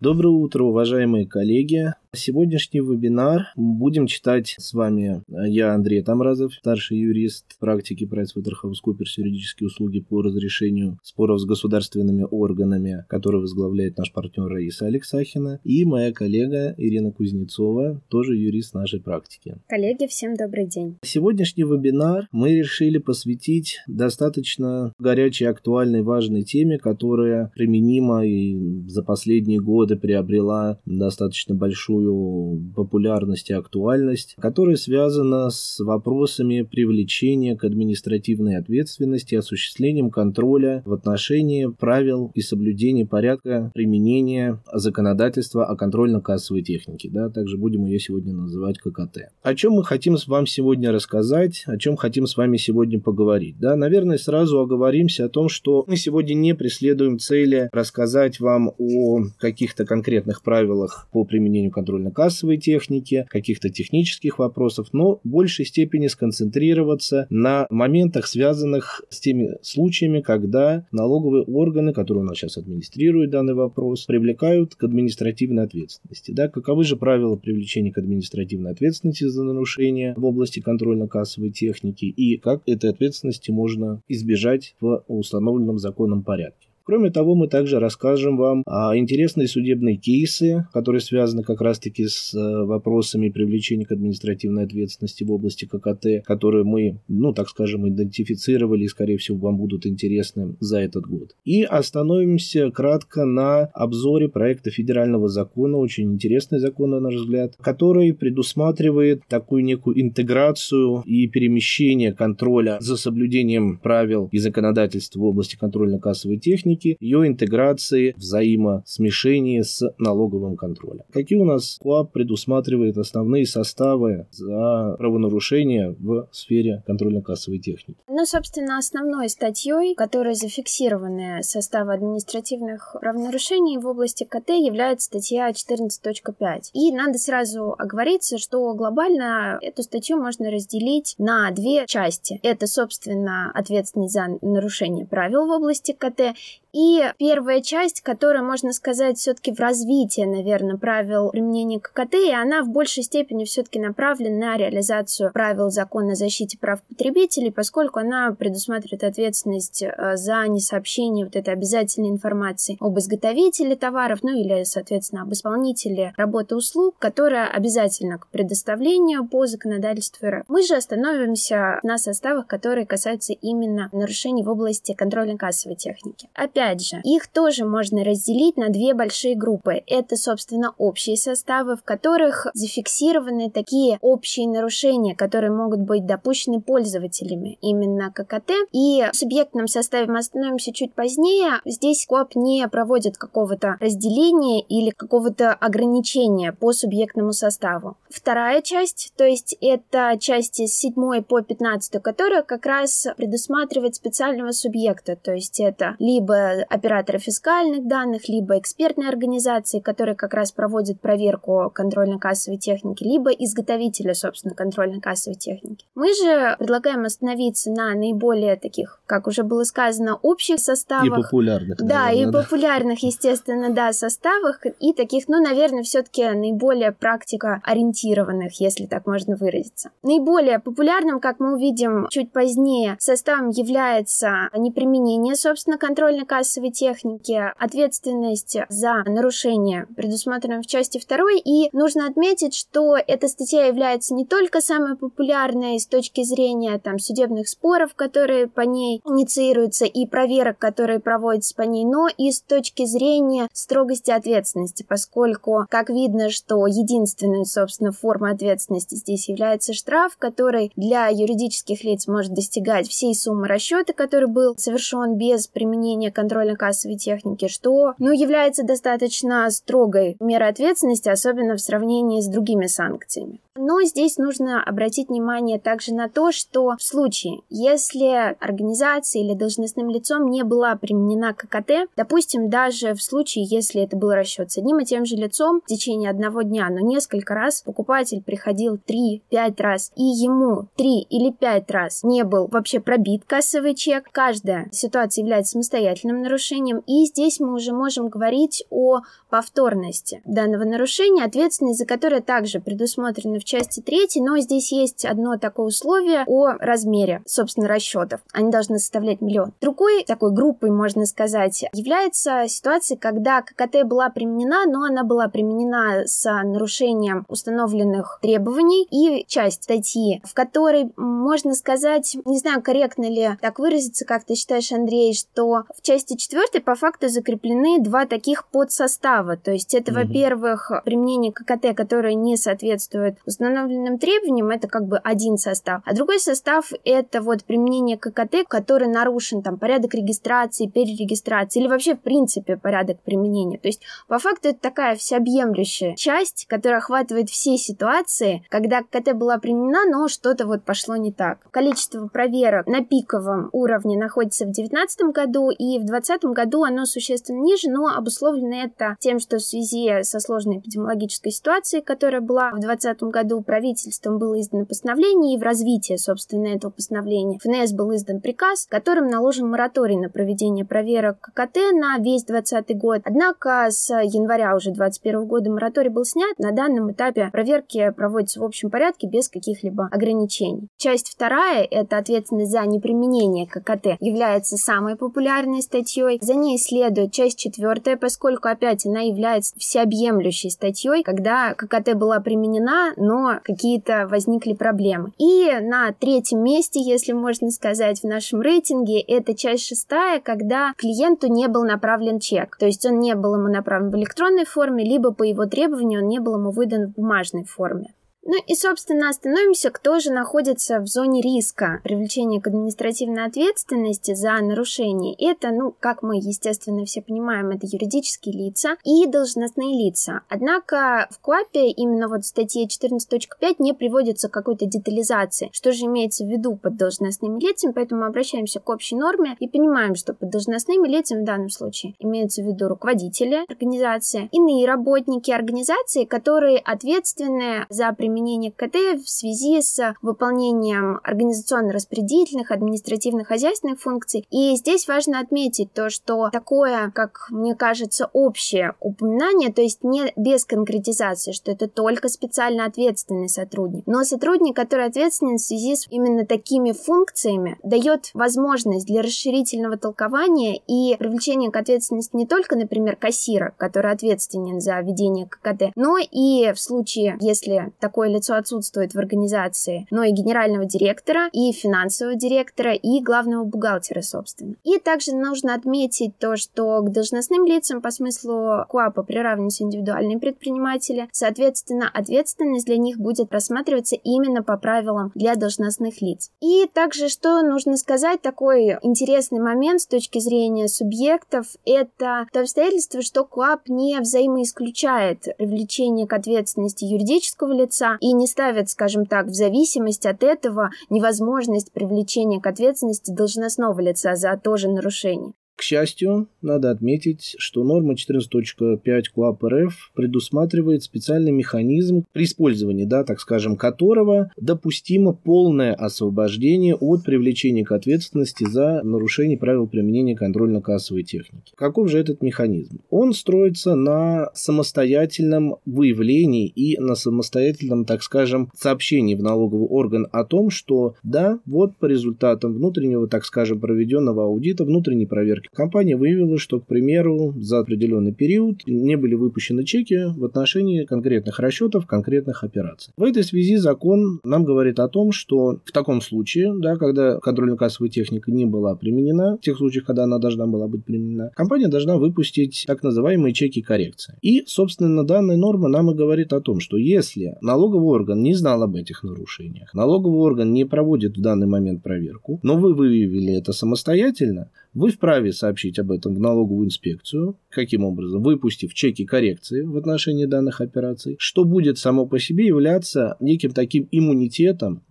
Доброе 0.00 0.30
утро, 0.30 0.64
уважаемые 0.64 1.26
коллеги. 1.26 1.92
Сегодняшний 2.12 2.80
вебинар 2.80 3.52
будем 3.54 4.08
читать 4.08 4.56
с 4.58 4.72
вами 4.72 5.22
я, 5.28 5.74
Андрей 5.74 6.02
Тамразов, 6.02 6.54
старший 6.54 6.98
юрист 6.98 7.56
практики 7.60 8.02
PricewaterhouseCoopers 8.02 9.14
юридические 9.18 9.68
услуги 9.68 10.00
по 10.00 10.20
разрешению 10.20 10.98
споров 11.04 11.40
с 11.40 11.44
государственными 11.44 12.26
органами, 12.28 13.04
который 13.08 13.40
возглавляет 13.40 13.96
наш 13.96 14.12
партнер 14.12 14.48
Раиса 14.48 14.86
Алексахина, 14.86 15.60
и 15.62 15.84
моя 15.84 16.12
коллега 16.12 16.74
Ирина 16.78 17.12
Кузнецова, 17.12 18.02
тоже 18.08 18.36
юрист 18.36 18.74
нашей 18.74 19.00
практики. 19.00 19.58
Коллеги, 19.68 20.08
всем 20.08 20.34
добрый 20.34 20.66
день. 20.66 20.98
Сегодняшний 21.04 21.62
вебинар 21.62 22.26
мы 22.32 22.56
решили 22.56 22.98
посвятить 22.98 23.78
достаточно 23.86 24.92
горячей, 24.98 25.44
актуальной, 25.44 26.02
важной 26.02 26.42
теме, 26.42 26.76
которая 26.78 27.52
применима 27.54 28.26
и 28.26 28.58
за 28.88 29.04
последние 29.04 29.60
годы 29.60 29.94
приобрела 29.94 30.80
достаточно 30.84 31.54
большую 31.54 31.99
большую 32.00 32.72
популярность 32.74 33.50
и 33.50 33.54
актуальность, 33.54 34.36
которая 34.38 34.76
связана 34.76 35.50
с 35.50 35.78
вопросами 35.80 36.62
привлечения 36.62 37.56
к 37.56 37.64
административной 37.64 38.56
ответственности, 38.56 39.34
осуществлением 39.34 40.10
контроля 40.10 40.82
в 40.84 40.92
отношении 40.92 41.66
правил 41.66 42.30
и 42.34 42.40
соблюдения 42.40 43.06
порядка 43.06 43.70
применения 43.74 44.62
законодательства 44.72 45.66
о 45.66 45.76
контрольно-кассовой 45.76 46.62
технике. 46.62 47.10
Да, 47.12 47.28
также 47.28 47.56
будем 47.56 47.84
ее 47.84 47.98
сегодня 47.98 48.34
называть 48.34 48.78
ККТ. 48.78 49.30
О 49.42 49.54
чем 49.54 49.72
мы 49.74 49.84
хотим 49.84 50.16
с 50.16 50.26
вами 50.26 50.46
сегодня 50.46 50.92
рассказать, 50.92 51.64
о 51.66 51.76
чем 51.78 51.96
хотим 51.96 52.26
с 52.26 52.36
вами 52.36 52.56
сегодня 52.56 53.00
поговорить. 53.00 53.58
Да, 53.58 53.76
наверное, 53.76 54.18
сразу 54.18 54.60
оговоримся 54.60 55.26
о 55.26 55.28
том, 55.28 55.48
что 55.48 55.84
мы 55.86 55.96
сегодня 55.96 56.34
не 56.34 56.54
преследуем 56.54 57.18
цели 57.18 57.68
рассказать 57.72 58.40
вам 58.40 58.72
о 58.78 59.20
каких-то 59.38 59.84
конкретных 59.84 60.42
правилах 60.42 61.08
по 61.12 61.24
применению 61.24 61.70
контроля 61.70 61.89
контрольно-кассовой 61.90 62.58
техники, 62.58 63.26
каких-то 63.28 63.68
технических 63.68 64.38
вопросов, 64.38 64.88
но 64.92 65.20
в 65.24 65.28
большей 65.28 65.64
степени 65.64 66.06
сконцентрироваться 66.06 67.26
на 67.30 67.66
моментах, 67.70 68.26
связанных 68.26 69.02
с 69.08 69.20
теми 69.20 69.56
случаями, 69.62 70.20
когда 70.20 70.86
налоговые 70.92 71.44
органы, 71.44 71.92
которые 71.92 72.24
у 72.24 72.26
нас 72.26 72.38
сейчас 72.38 72.56
администрируют 72.56 73.30
данный 73.30 73.54
вопрос, 73.54 74.06
привлекают 74.06 74.74
к 74.74 74.84
административной 74.84 75.64
ответственности. 75.64 76.30
Да, 76.30 76.48
каковы 76.48 76.84
же 76.84 76.96
правила 76.96 77.36
привлечения 77.36 77.92
к 77.92 77.98
административной 77.98 78.72
ответственности 78.72 79.24
за 79.24 79.42
нарушение 79.42 80.14
в 80.16 80.24
области 80.24 80.60
контрольно-кассовой 80.60 81.50
техники 81.50 82.04
и 82.04 82.36
как 82.36 82.62
этой 82.66 82.90
ответственности 82.90 83.50
можно 83.50 84.02
избежать 84.08 84.74
в 84.80 85.04
установленном 85.08 85.78
законном 85.78 86.22
порядке. 86.22 86.69
Кроме 86.90 87.12
того, 87.12 87.36
мы 87.36 87.46
также 87.46 87.78
расскажем 87.78 88.36
вам 88.36 88.64
о 88.66 88.96
интересные 88.96 89.46
судебные 89.46 89.96
кейсы, 89.96 90.66
которые 90.72 91.00
связаны 91.00 91.44
как 91.44 91.60
раз-таки 91.60 92.08
с 92.08 92.34
э, 92.34 92.64
вопросами 92.64 93.28
привлечения 93.28 93.84
к 93.86 93.92
административной 93.92 94.64
ответственности 94.64 95.22
в 95.22 95.30
области 95.30 95.66
ККТ, 95.66 96.26
которые 96.26 96.64
мы, 96.64 96.98
ну, 97.06 97.32
так 97.32 97.48
скажем, 97.48 97.88
идентифицировали 97.88 98.82
и, 98.82 98.88
скорее 98.88 99.18
всего, 99.18 99.38
вам 99.38 99.56
будут 99.56 99.86
интересны 99.86 100.56
за 100.58 100.80
этот 100.80 101.06
год. 101.06 101.36
И 101.44 101.62
остановимся 101.62 102.72
кратко 102.72 103.24
на 103.24 103.66
обзоре 103.66 104.28
проекта 104.28 104.72
федерального 104.72 105.28
закона, 105.28 105.76
очень 105.76 106.12
интересный 106.14 106.58
закон, 106.58 106.90
на 106.90 106.98
наш 106.98 107.14
взгляд, 107.14 107.54
который 107.60 108.12
предусматривает 108.12 109.22
такую 109.28 109.62
некую 109.62 110.00
интеграцию 110.02 111.04
и 111.06 111.28
перемещение 111.28 112.12
контроля 112.12 112.78
за 112.80 112.96
соблюдением 112.96 113.78
правил 113.78 114.28
и 114.32 114.38
законодательства 114.38 115.20
в 115.20 115.24
области 115.26 115.54
контрольно-кассовой 115.54 116.38
техники 116.38 116.79
техники, 116.80 116.96
ее 117.00 117.26
интеграции, 117.26 118.14
взаимосмешения 118.16 119.62
с 119.62 119.82
налоговым 119.98 120.56
контролем. 120.56 121.02
Какие 121.12 121.38
у 121.38 121.44
нас 121.44 121.78
КОАП 121.80 122.12
предусматривает 122.12 122.98
основные 122.98 123.46
составы 123.46 124.26
за 124.30 124.96
правонарушения 124.98 125.94
в 125.98 126.28
сфере 126.32 126.82
контрольно-кассовой 126.86 127.58
техники? 127.58 127.98
Ну, 128.08 128.24
собственно, 128.24 128.78
основной 128.78 129.28
статьей, 129.28 129.94
которая 129.94 130.34
зафиксированы 130.34 131.42
составы 131.42 131.94
административных 131.94 132.96
правонарушений 133.00 133.78
в 133.78 133.86
области 133.86 134.24
КТ, 134.24 134.50
является 134.50 135.06
статья 135.06 135.50
14.5. 135.50 136.70
И 136.74 136.92
надо 136.92 137.18
сразу 137.18 137.74
оговориться, 137.78 138.38
что 138.38 138.72
глобально 138.74 139.58
эту 139.62 139.82
статью 139.82 140.18
можно 140.18 140.50
разделить 140.50 141.14
на 141.18 141.50
две 141.50 141.86
части. 141.86 142.40
Это, 142.42 142.66
собственно, 142.66 143.50
ответственность 143.54 144.14
за 144.14 144.26
нарушение 144.42 145.06
правил 145.06 145.46
в 145.46 145.50
области 145.50 145.92
КТ 145.92 146.34
и 146.72 147.02
первая 147.18 147.60
часть, 147.60 148.00
которая, 148.00 148.42
можно 148.42 148.72
сказать, 148.72 149.18
все-таки 149.18 149.52
в 149.52 149.60
развитии, 149.60 150.22
наверное, 150.22 150.76
правил 150.76 151.30
применения 151.30 151.80
ККТ, 151.80 152.14
и 152.14 152.32
она 152.32 152.62
в 152.62 152.68
большей 152.68 153.02
степени 153.02 153.44
все-таки 153.44 153.80
направлена 153.80 154.50
на 154.50 154.56
реализацию 154.56 155.32
правил 155.32 155.70
закона 155.70 156.12
о 156.12 156.14
защите 156.14 156.58
прав 156.58 156.82
потребителей, 156.82 157.50
поскольку 157.50 157.98
она 157.98 158.32
предусматривает 158.32 159.04
ответственность 159.04 159.82
э, 159.82 160.16
за 160.16 160.46
несообщение 160.46 161.26
вот 161.26 161.36
этой 161.36 161.52
обязательной 161.52 162.10
информации 162.10 162.76
об 162.80 162.98
изготовителе 162.98 163.76
товаров, 163.76 164.20
ну 164.22 164.30
или, 164.30 164.64
соответственно, 164.64 165.22
об 165.22 165.32
исполнителе 165.32 166.14
работы 166.16 166.56
услуг, 166.56 166.96
которая 166.98 167.48
обязательна 167.48 168.18
к 168.18 168.28
предоставлению 168.28 169.26
по 169.26 169.46
законодательству 169.46 170.28
РФ. 170.28 170.44
Мы 170.48 170.62
же 170.62 170.76
остановимся 170.76 171.80
на 171.82 171.98
составах, 171.98 172.46
которые 172.46 172.86
касаются 172.86 173.32
именно 173.32 173.88
нарушений 173.92 174.42
в 174.42 174.48
области 174.48 174.94
контрольно-кассовой 174.94 175.76
техники. 175.76 176.28
Опять 176.34 176.59
опять 176.60 176.86
же, 176.86 177.00
их 177.04 177.26
тоже 177.28 177.64
можно 177.64 178.04
разделить 178.04 178.56
на 178.56 178.68
две 178.68 178.94
большие 178.94 179.34
группы. 179.34 179.82
Это, 179.86 180.16
собственно, 180.16 180.74
общие 180.78 181.16
составы, 181.16 181.76
в 181.76 181.82
которых 181.82 182.46
зафиксированы 182.54 183.50
такие 183.50 183.98
общие 184.00 184.48
нарушения, 184.48 185.14
которые 185.14 185.50
могут 185.50 185.80
быть 185.80 186.06
допущены 186.06 186.60
пользователями 186.60 187.58
именно 187.60 188.12
ККТ. 188.12 188.50
И 188.72 189.04
в 189.12 189.16
субъектном 189.16 189.66
составе 189.66 190.06
мы 190.06 190.18
остановимся 190.18 190.72
чуть 190.72 190.94
позднее. 190.94 191.60
Здесь 191.64 192.06
КОАП 192.06 192.36
не 192.36 192.66
проводит 192.68 193.16
какого-то 193.16 193.76
разделения 193.80 194.60
или 194.60 194.90
какого-то 194.90 195.52
ограничения 195.52 196.52
по 196.52 196.72
субъектному 196.72 197.32
составу. 197.32 197.96
Вторая 198.08 198.62
часть, 198.62 199.12
то 199.16 199.24
есть 199.24 199.56
это 199.60 200.16
части 200.18 200.66
с 200.66 200.76
7 200.78 201.22
по 201.22 201.40
15, 201.40 202.02
которая 202.02 202.42
как 202.42 202.66
раз 202.66 203.06
предусматривает 203.16 203.94
специального 203.94 204.50
субъекта, 204.52 205.16
то 205.16 205.32
есть 205.32 205.60
это 205.60 205.96
либо 205.98 206.49
операторы 206.68 207.18
фискальных 207.18 207.86
данных, 207.86 208.28
либо 208.28 208.58
экспертные 208.58 209.08
организации, 209.08 209.80
которые 209.80 210.14
как 210.14 210.34
раз 210.34 210.52
проводят 210.52 211.00
проверку 211.00 211.70
контрольно-кассовой 211.74 212.58
техники, 212.58 213.04
либо 213.04 213.30
изготовители, 213.30 214.12
собственно, 214.12 214.54
контрольно-кассовой 214.54 215.36
техники. 215.36 215.86
Мы 215.94 216.12
же 216.14 216.56
предлагаем 216.58 217.04
остановиться 217.04 217.70
на 217.70 217.94
наиболее 217.94 218.56
таких, 218.56 219.00
как 219.06 219.26
уже 219.26 219.42
было 219.42 219.64
сказано, 219.64 220.18
общих 220.22 220.58
составах. 220.60 221.06
И 221.06 221.22
популярных. 221.22 221.78
Да, 221.78 222.06
наверное, 222.06 222.28
и 222.28 222.32
да. 222.32 222.42
популярных, 222.42 223.02
естественно, 223.02 223.70
да, 223.70 223.92
составах, 223.92 224.60
и 224.80 224.92
таких, 224.92 225.28
ну, 225.28 225.42
наверное, 225.42 225.82
все-таки 225.82 226.28
наиболее 226.30 226.92
практика 226.92 227.60
ориентированных, 227.64 228.60
если 228.60 228.86
так 228.86 229.06
можно 229.06 229.36
выразиться. 229.36 229.90
Наиболее 230.02 230.58
популярным, 230.58 231.20
как 231.20 231.40
мы 231.40 231.54
увидим 231.54 232.06
чуть 232.10 232.32
позднее, 232.32 232.96
составом 232.98 233.50
является 233.50 234.48
неприменение, 234.56 235.34
собственно, 235.34 235.78
контрольно-кассовой 235.78 236.39
кассовой 236.40 236.70
техники, 236.70 237.38
ответственность 237.58 238.56
за 238.70 239.04
нарушение 239.04 239.86
предусмотрена 239.94 240.62
в 240.62 240.66
части 240.66 240.98
2. 241.06 241.18
И 241.44 241.68
нужно 241.76 242.06
отметить, 242.06 242.54
что 242.54 242.96
эта 242.96 243.28
статья 243.28 243.66
является 243.66 244.14
не 244.14 244.24
только 244.24 244.62
самой 244.62 244.96
популярной 244.96 245.78
с 245.78 245.86
точки 245.86 246.22
зрения 246.22 246.78
там, 246.78 246.98
судебных 246.98 247.46
споров, 247.46 247.94
которые 247.94 248.46
по 248.46 248.62
ней 248.62 249.02
инициируются, 249.04 249.84
и 249.84 250.06
проверок, 250.06 250.58
которые 250.58 250.98
проводятся 250.98 251.54
по 251.54 251.62
ней, 251.62 251.84
но 251.84 252.08
и 252.08 252.30
с 252.30 252.40
точки 252.40 252.86
зрения 252.86 253.48
строгости 253.52 254.10
ответственности, 254.10 254.82
поскольку, 254.88 255.66
как 255.68 255.90
видно, 255.90 256.30
что 256.30 256.66
единственной, 256.66 257.44
собственно, 257.44 257.92
формой 257.92 258.32
ответственности 258.32 258.94
здесь 258.94 259.28
является 259.28 259.74
штраф, 259.74 260.16
который 260.16 260.72
для 260.74 261.08
юридических 261.08 261.84
лиц 261.84 262.06
может 262.06 262.32
достигать 262.32 262.88
всей 262.88 263.14
суммы 263.14 263.46
расчета, 263.46 263.92
который 263.92 264.28
был 264.28 264.54
совершен 264.56 265.18
без 265.18 265.46
применения 265.46 266.10
контроля 266.10 266.29
контрольно-кассовой 266.30 266.96
техники, 266.96 267.48
что 267.48 267.94
ну, 267.98 268.12
является 268.12 268.62
достаточно 268.62 269.50
строгой 269.50 270.16
мерой 270.20 270.50
ответственности, 270.50 271.08
особенно 271.08 271.56
в 271.56 271.60
сравнении 271.60 272.20
с 272.20 272.28
другими 272.28 272.66
санкциями. 272.66 273.40
Но 273.56 273.82
здесь 273.82 274.16
нужно 274.16 274.62
обратить 274.62 275.08
внимание 275.08 275.58
также 275.58 275.92
на 275.92 276.08
то, 276.08 276.32
что 276.32 276.76
в 276.78 276.82
случае, 276.82 277.40
если 277.50 278.36
организация 278.40 279.22
или 279.22 279.34
должностным 279.34 279.90
лицом 279.90 280.30
не 280.30 280.44
была 280.44 280.76
применена 280.76 281.34
ККТ, 281.34 281.90
допустим, 281.94 282.48
даже 282.48 282.94
в 282.94 283.02
случае, 283.02 283.44
если 283.44 283.82
это 283.82 283.98
был 283.98 284.12
расчет 284.12 284.50
с 284.50 284.56
одним 284.56 284.78
и 284.78 284.86
тем 284.86 285.04
же 285.04 285.16
лицом 285.16 285.60
в 285.60 285.66
течение 285.66 286.10
одного 286.10 286.40
дня, 286.40 286.68
но 286.70 286.78
несколько 286.78 287.34
раз 287.34 287.60
покупатель 287.60 288.22
приходил 288.22 288.76
3-5 288.76 289.62
раз, 289.62 289.92
и 289.94 290.04
ему 290.04 290.68
3 290.76 291.00
или 291.10 291.30
5 291.30 291.70
раз 291.70 292.02
не 292.02 292.24
был 292.24 292.46
вообще 292.46 292.80
пробит 292.80 293.24
кассовый 293.26 293.74
чек, 293.74 294.08
каждая 294.10 294.68
ситуация 294.72 295.22
является 295.22 295.52
самостоятельным 295.52 296.19
правонарушением, 296.20 296.82
и 296.86 297.06
здесь 297.06 297.40
мы 297.40 297.54
уже 297.54 297.72
можем 297.72 298.08
говорить 298.08 298.64
о 298.70 299.00
повторности 299.30 300.22
данного 300.24 300.64
нарушения, 300.64 301.24
ответственность 301.24 301.78
за 301.78 301.86
которое 301.86 302.20
также 302.20 302.60
предусмотрена 302.60 303.38
в 303.38 303.44
части 303.44 303.80
3, 303.80 304.08
но 304.16 304.38
здесь 304.38 304.72
есть 304.72 305.04
одно 305.04 305.38
такое 305.38 305.66
условие 305.66 306.24
о 306.26 306.52
размере, 306.58 307.22
собственно, 307.26 307.68
расчетов. 307.68 308.20
Они 308.32 308.50
должны 308.50 308.78
составлять 308.78 309.20
миллион. 309.20 309.52
Другой 309.60 310.04
такой 310.04 310.32
группой, 310.32 310.70
можно 310.70 311.06
сказать, 311.06 311.64
является 311.72 312.44
ситуация, 312.48 312.96
когда 312.96 313.42
ККТ 313.42 313.84
была 313.84 314.10
применена, 314.10 314.66
но 314.66 314.84
она 314.84 315.04
была 315.04 315.28
применена 315.28 316.06
с 316.06 316.24
нарушением 316.44 317.24
установленных 317.28 318.18
требований 318.22 318.86
и 318.90 319.24
часть 319.26 319.64
статьи, 319.64 320.22
в 320.24 320.34
которой 320.34 320.92
можно 320.96 321.54
сказать, 321.54 322.16
не 322.24 322.38
знаю, 322.38 322.62
корректно 322.62 323.08
ли 323.08 323.30
так 323.40 323.58
выразиться, 323.58 324.04
как 324.04 324.24
ты 324.24 324.34
считаешь, 324.34 324.72
Андрей, 324.72 325.14
что 325.14 325.64
в 325.76 325.82
части 325.82 326.09
4 326.16 326.62
по 326.62 326.74
факту 326.74 327.08
закреплены 327.08 327.82
два 327.82 328.06
таких 328.06 328.46
подсостава. 328.48 329.36
То 329.36 329.52
есть 329.52 329.74
это, 329.74 329.92
mm-hmm. 329.92 330.06
во-первых, 330.06 330.72
применение 330.84 331.32
ККТ, 331.32 331.76
которое 331.76 332.14
не 332.14 332.36
соответствует 332.36 333.18
установленным 333.26 333.98
требованиям, 333.98 334.50
это 334.50 334.68
как 334.68 334.86
бы 334.86 334.98
один 334.98 335.36
состав. 335.36 335.82
А 335.84 335.94
другой 335.94 336.20
состав 336.20 336.70
это 336.84 337.20
вот 337.20 337.44
применение 337.44 337.96
ККТ, 337.96 338.46
который 338.48 338.88
нарушен 338.88 339.42
там 339.42 339.58
порядок 339.58 339.94
регистрации, 339.94 340.66
перерегистрации 340.66 341.60
или 341.60 341.68
вообще 341.68 341.94
в 341.94 342.00
принципе 342.00 342.56
порядок 342.56 343.00
применения. 343.00 343.58
То 343.58 343.68
есть 343.68 343.82
по 344.08 344.18
факту 344.18 344.48
это 344.48 344.60
такая 344.60 344.96
всеобъемлющая 344.96 345.94
часть, 345.96 346.46
которая 346.48 346.78
охватывает 346.78 347.30
все 347.30 347.56
ситуации, 347.56 348.44
когда 348.48 348.82
ККТ 348.82 349.14
была 349.14 349.38
применена, 349.38 349.84
но 349.90 350.08
что-то 350.08 350.46
вот 350.46 350.64
пошло 350.64 350.96
не 350.96 351.12
так. 351.12 351.38
Количество 351.50 352.08
проверок 352.08 352.66
на 352.66 352.84
пиковом 352.84 353.48
уровне 353.52 353.98
находится 353.98 354.44
в 354.44 354.52
2019 354.52 355.14
году, 355.14 355.50
и 355.50 355.78
в 355.78 355.84
2020 355.84 355.99
году 356.32 356.64
оно 356.64 356.86
существенно 356.86 357.40
ниже, 357.40 357.70
но 357.70 357.86
обусловлено 357.86 358.64
это 358.64 358.96
тем, 359.00 359.18
что 359.18 359.38
в 359.38 359.42
связи 359.42 360.02
со 360.02 360.20
сложной 360.20 360.58
эпидемиологической 360.58 361.32
ситуацией, 361.32 361.82
которая 361.82 362.20
была 362.20 362.50
в 362.50 362.60
2020 362.60 363.02
году, 363.04 363.42
правительством 363.42 364.18
было 364.18 364.40
издано 364.40 364.66
постановление, 364.66 365.36
и 365.36 365.38
в 365.38 365.42
развитии, 365.42 365.96
собственно, 365.96 366.48
этого 366.48 366.70
постановления 366.70 367.38
ФНС 367.38 367.72
был 367.72 367.94
издан 367.94 368.20
приказ, 368.20 368.66
которым 368.68 369.08
наложен 369.08 369.48
мораторий 369.48 369.96
на 369.96 370.08
проведение 370.08 370.64
проверок 370.64 371.20
ККТ 371.20 371.56
на 371.72 371.98
весь 371.98 372.24
2020 372.24 372.78
год. 372.78 373.02
Однако 373.04 373.66
с 373.70 373.90
января 373.90 374.54
уже 374.54 374.70
2021 374.70 375.26
года 375.26 375.50
мораторий 375.50 375.90
был 375.90 376.04
снят. 376.04 376.38
На 376.38 376.52
данном 376.52 376.92
этапе 376.92 377.30
проверки 377.32 377.90
проводятся 377.90 378.40
в 378.40 378.44
общем 378.44 378.70
порядке 378.70 379.08
без 379.08 379.28
каких-либо 379.28 379.88
ограничений. 379.90 380.68
Часть 380.76 381.08
вторая, 381.08 381.64
это 381.64 381.98
ответственность 381.98 382.52
за 382.52 382.64
неприменение 382.66 383.46
ККТ, 383.46 383.96
является 384.00 384.56
самой 384.56 384.96
популярной 384.96 385.62
статьей. 385.62 385.79
За 386.20 386.34
ней 386.34 386.58
следует 386.58 387.12
часть 387.12 387.38
четвертая, 387.38 387.96
поскольку 387.96 388.48
опять 388.48 388.86
она 388.86 389.00
является 389.00 389.54
всеобъемлющей 389.58 390.50
статьей, 390.50 391.02
когда 391.02 391.54
ККТ 391.54 391.94
была 391.94 392.20
применена, 392.20 392.92
но 392.96 393.40
какие-то 393.42 394.06
возникли 394.08 394.52
проблемы. 394.52 395.12
И 395.18 395.50
на 395.60 395.92
третьем 395.92 396.42
месте, 396.42 396.80
если 396.80 397.12
можно 397.12 397.50
сказать, 397.50 398.00
в 398.00 398.04
нашем 398.04 398.40
рейтинге, 398.40 399.00
это 399.00 399.34
часть 399.34 399.66
шестая, 399.66 400.20
когда 400.20 400.72
клиенту 400.76 401.28
не 401.28 401.48
был 401.48 401.64
направлен 401.64 402.18
чек. 402.18 402.56
То 402.58 402.66
есть 402.66 402.84
он 402.86 403.00
не 403.00 403.14
был 403.14 403.34
ему 403.34 403.48
направлен 403.48 403.90
в 403.90 403.96
электронной 403.96 404.44
форме, 404.44 404.84
либо 404.84 405.12
по 405.12 405.22
его 405.22 405.46
требованию 405.46 406.02
он 406.02 406.08
не 406.08 406.18
был 406.18 406.34
ему 406.34 406.50
выдан 406.50 406.88
в 406.88 406.94
бумажной 406.94 407.44
форме. 407.44 407.94
Ну 408.32 408.36
и, 408.46 408.54
собственно, 408.54 409.08
остановимся, 409.08 409.70
кто 409.70 409.98
же 409.98 410.12
находится 410.12 410.78
в 410.78 410.86
зоне 410.86 411.20
риска 411.20 411.80
привлечения 411.82 412.40
к 412.40 412.46
административной 412.46 413.24
ответственности 413.26 414.14
за 414.14 414.40
нарушение. 414.40 415.16
Это, 415.18 415.50
ну, 415.50 415.74
как 415.80 416.04
мы, 416.04 416.18
естественно, 416.18 416.84
все 416.84 417.02
понимаем, 417.02 417.50
это 417.50 417.66
юридические 417.66 418.46
лица 418.46 418.76
и 418.84 419.08
должностные 419.08 419.84
лица. 419.84 420.20
Однако 420.28 421.08
в 421.10 421.18
КУАПе 421.18 421.70
именно 421.70 422.06
вот 422.06 422.22
в 422.22 422.28
статье 422.28 422.68
14.5 422.68 423.56
не 423.58 423.72
приводится 423.72 424.28
какой-то 424.28 424.64
детализации, 424.64 425.50
что 425.50 425.72
же 425.72 425.86
имеется 425.86 426.24
в 426.24 426.28
виду 426.28 426.54
под 426.54 426.76
должностными 426.76 427.40
лицами, 427.40 427.72
поэтому 427.72 428.02
мы 428.02 428.06
обращаемся 428.06 428.60
к 428.60 428.68
общей 428.68 428.94
норме 428.94 429.36
и 429.40 429.48
понимаем, 429.48 429.96
что 429.96 430.14
под 430.14 430.30
должностными 430.30 430.86
лицами 430.86 431.22
в 431.22 431.26
данном 431.26 431.50
случае 431.50 431.96
имеются 431.98 432.42
в 432.42 432.46
виду 432.46 432.68
руководители 432.68 433.44
организации, 433.48 434.28
иные 434.30 434.68
работники 434.68 435.32
организации, 435.32 436.04
которые 436.04 436.58
ответственны 436.58 437.66
за 437.70 437.92
применение 437.92 438.19
применения 438.20 438.52
КТ 438.52 439.02
в 439.02 439.08
связи 439.08 439.62
с 439.62 439.94
выполнением 440.02 441.00
организационно-распределительных, 441.02 442.50
административных, 442.50 443.28
хозяйственных 443.28 443.80
функций. 443.80 444.26
И 444.30 444.54
здесь 444.56 444.86
важно 444.86 445.20
отметить 445.20 445.72
то, 445.72 445.88
что 445.88 446.28
такое, 446.30 446.90
как 446.90 447.28
мне 447.30 447.54
кажется, 447.54 448.10
общее 448.12 448.74
упоминание, 448.80 449.52
то 449.52 449.62
есть 449.62 449.82
не 449.82 450.12
без 450.16 450.44
конкретизации, 450.44 451.32
что 451.32 451.50
это 451.50 451.66
только 451.66 452.08
специально 452.08 452.66
ответственный 452.66 453.28
сотрудник, 453.28 453.86
но 453.86 454.04
сотрудник, 454.04 454.54
который 454.54 454.86
ответственен 454.86 455.36
в 455.36 455.40
связи 455.40 455.76
с 455.76 455.86
именно 455.90 456.26
такими 456.26 456.72
функциями, 456.72 457.58
дает 457.62 458.10
возможность 458.12 458.86
для 458.86 459.02
расширительного 459.02 459.78
толкования 459.78 460.60
и 460.66 460.96
привлечения 460.96 461.50
к 461.50 461.56
ответственности 461.56 462.16
не 462.16 462.26
только, 462.26 462.56
например, 462.56 462.96
кассира, 462.96 463.54
который 463.56 463.92
ответственен 463.92 464.60
за 464.60 464.78
ведение 464.80 465.26
ККД, 465.26 465.72
но 465.74 465.96
и 465.98 466.52
в 466.52 466.60
случае, 466.60 467.16
если 467.20 467.72
такой 467.78 467.99
такое 468.00 468.14
лицо 468.14 468.34
отсутствует 468.34 468.94
в 468.94 468.98
организации, 468.98 469.86
но 469.90 470.04
и 470.04 470.12
генерального 470.12 470.64
директора, 470.64 471.28
и 471.32 471.52
финансового 471.52 472.14
директора, 472.14 472.72
и 472.72 473.02
главного 473.02 473.44
бухгалтера, 473.44 474.00
собственно. 474.00 474.54
И 474.64 474.78
также 474.78 475.14
нужно 475.14 475.54
отметить 475.54 476.16
то, 476.18 476.38
что 476.38 476.80
к 476.80 476.92
должностным 476.92 477.44
лицам 477.44 477.82
по 477.82 477.90
смыслу 477.90 478.64
КУАПа 478.70 479.02
приравниваются 479.02 479.64
индивидуальные 479.64 480.18
предприниматели, 480.18 481.10
соответственно, 481.12 481.90
ответственность 481.92 482.64
для 482.64 482.78
них 482.78 482.98
будет 482.98 483.30
рассматриваться 483.32 483.96
именно 483.96 484.42
по 484.42 484.56
правилам 484.56 485.12
для 485.14 485.34
должностных 485.34 486.00
лиц. 486.00 486.30
И 486.40 486.66
также, 486.72 487.10
что 487.10 487.42
нужно 487.42 487.76
сказать, 487.76 488.22
такой 488.22 488.78
интересный 488.80 489.40
момент 489.40 489.82
с 489.82 489.86
точки 489.86 490.20
зрения 490.20 490.68
субъектов, 490.68 491.48
это 491.66 492.26
то 492.32 492.40
обстоятельство, 492.40 493.02
что 493.02 493.24
КУАП 493.24 493.68
не 493.68 494.00
взаимоисключает 494.00 495.26
привлечение 495.36 496.06
к 496.06 496.14
ответственности 496.14 496.86
юридического 496.86 497.52
лица 497.52 497.89
и 498.00 498.12
не 498.12 498.26
ставят, 498.26 498.68
скажем 498.68 499.06
так, 499.06 499.26
в 499.26 499.34
зависимость 499.34 500.06
от 500.06 500.22
этого 500.22 500.70
невозможность 500.88 501.72
привлечения 501.72 502.40
к 502.40 502.46
ответственности 502.46 503.10
должностного 503.10 503.80
лица 503.80 504.14
за 504.16 504.36
то 504.36 504.56
же 504.56 504.68
нарушение. 504.68 505.32
К 505.60 505.62
счастью, 505.62 506.26
надо 506.40 506.70
отметить, 506.70 507.34
что 507.36 507.64
норма 507.64 507.92
14.5 507.92 509.02
КУАП 509.14 509.44
РФ 509.44 509.92
предусматривает 509.94 510.82
специальный 510.82 511.32
механизм, 511.32 512.06
при 512.14 512.24
использовании, 512.24 512.86
да, 512.86 513.04
так 513.04 513.20
скажем, 513.20 513.56
которого 513.56 514.32
допустимо 514.40 515.12
полное 515.12 515.74
освобождение 515.74 516.74
от 516.74 517.04
привлечения 517.04 517.62
к 517.62 517.72
ответственности 517.72 518.48
за 518.48 518.80
нарушение 518.84 519.36
правил 519.36 519.66
применения 519.66 520.16
контрольно-кассовой 520.16 521.02
техники. 521.02 521.52
Каков 521.56 521.90
же 521.90 521.98
этот 521.98 522.22
механизм? 522.22 522.80
Он 522.88 523.12
строится 523.12 523.74
на 523.74 524.30
самостоятельном 524.32 525.56
выявлении 525.66 526.48
и 526.48 526.78
на 526.78 526.94
самостоятельном, 526.94 527.84
так 527.84 528.02
скажем, 528.02 528.50
сообщении 528.56 529.14
в 529.14 529.22
налоговый 529.22 529.66
орган 529.66 530.06
о 530.10 530.24
том, 530.24 530.48
что 530.48 530.94
да, 531.02 531.38
вот 531.44 531.76
по 531.76 531.84
результатам 531.84 532.54
внутреннего, 532.54 533.06
так 533.08 533.26
скажем, 533.26 533.60
проведенного 533.60 534.24
аудита, 534.24 534.64
внутренней 534.64 535.04
проверки 535.04 535.49
Компания 535.54 535.96
выявила, 535.96 536.38
что, 536.38 536.60
к 536.60 536.66
примеру, 536.66 537.34
за 537.36 537.58
определенный 537.58 538.12
период 538.12 538.62
не 538.66 538.96
были 538.96 539.14
выпущены 539.14 539.64
чеки 539.64 539.98
в 540.16 540.24
отношении 540.24 540.84
конкретных 540.84 541.40
расчетов, 541.40 541.86
конкретных 541.86 542.44
операций. 542.44 542.92
В 542.96 543.02
этой 543.02 543.24
связи 543.24 543.56
закон 543.56 544.20
нам 544.22 544.44
говорит 544.44 544.78
о 544.78 544.88
том, 544.88 545.10
что 545.10 545.60
в 545.64 545.72
таком 545.72 546.00
случае, 546.00 546.54
да, 546.56 546.76
когда 546.76 547.18
контрольно-кассовая 547.18 547.90
техника 547.90 548.30
не 548.30 548.44
была 548.44 548.76
применена, 548.76 549.36
в 549.36 549.40
тех 549.40 549.56
случаях, 549.56 549.86
когда 549.86 550.04
она 550.04 550.18
должна 550.18 550.46
была 550.46 550.68
быть 550.68 550.84
применена, 550.84 551.30
компания 551.34 551.68
должна 551.68 551.96
выпустить 551.96 552.64
так 552.66 552.84
называемые 552.84 553.34
чеки 553.34 553.60
коррекции. 553.60 554.16
И, 554.22 554.44
собственно, 554.46 555.04
данная 555.04 555.36
норма 555.36 555.68
нам 555.68 555.90
и 555.90 555.96
говорит 555.96 556.32
о 556.32 556.40
том, 556.40 556.60
что 556.60 556.76
если 556.76 557.34
налоговый 557.40 557.88
орган 557.88 558.22
не 558.22 558.34
знал 558.34 558.62
об 558.62 558.76
этих 558.76 559.02
нарушениях, 559.02 559.74
налоговый 559.74 560.20
орган 560.20 560.52
не 560.52 560.64
проводит 560.64 561.16
в 561.16 561.20
данный 561.20 561.48
момент 561.48 561.82
проверку, 561.82 562.38
но 562.44 562.56
вы 562.56 562.72
выявили 562.72 563.34
это 563.34 563.52
самостоятельно, 563.52 564.50
вы 564.72 564.90
вправе 564.90 565.32
сообщить 565.32 565.78
об 565.78 565.90
этом 565.90 566.14
в 566.14 566.20
налоговую 566.20 566.66
инспекцию, 566.66 567.36
каким 567.48 567.84
образом, 567.84 568.22
выпустив 568.22 568.74
чеки 568.74 569.04
коррекции 569.04 569.62
в 569.62 569.76
отношении 569.76 570.26
данных 570.26 570.60
операций, 570.60 571.16
что 571.18 571.44
будет 571.44 571.78
само 571.78 572.06
по 572.06 572.18
себе 572.18 572.46
являться 572.46 573.16
неким 573.20 573.50
таким 573.50 573.88
иммунитетом 573.90 574.82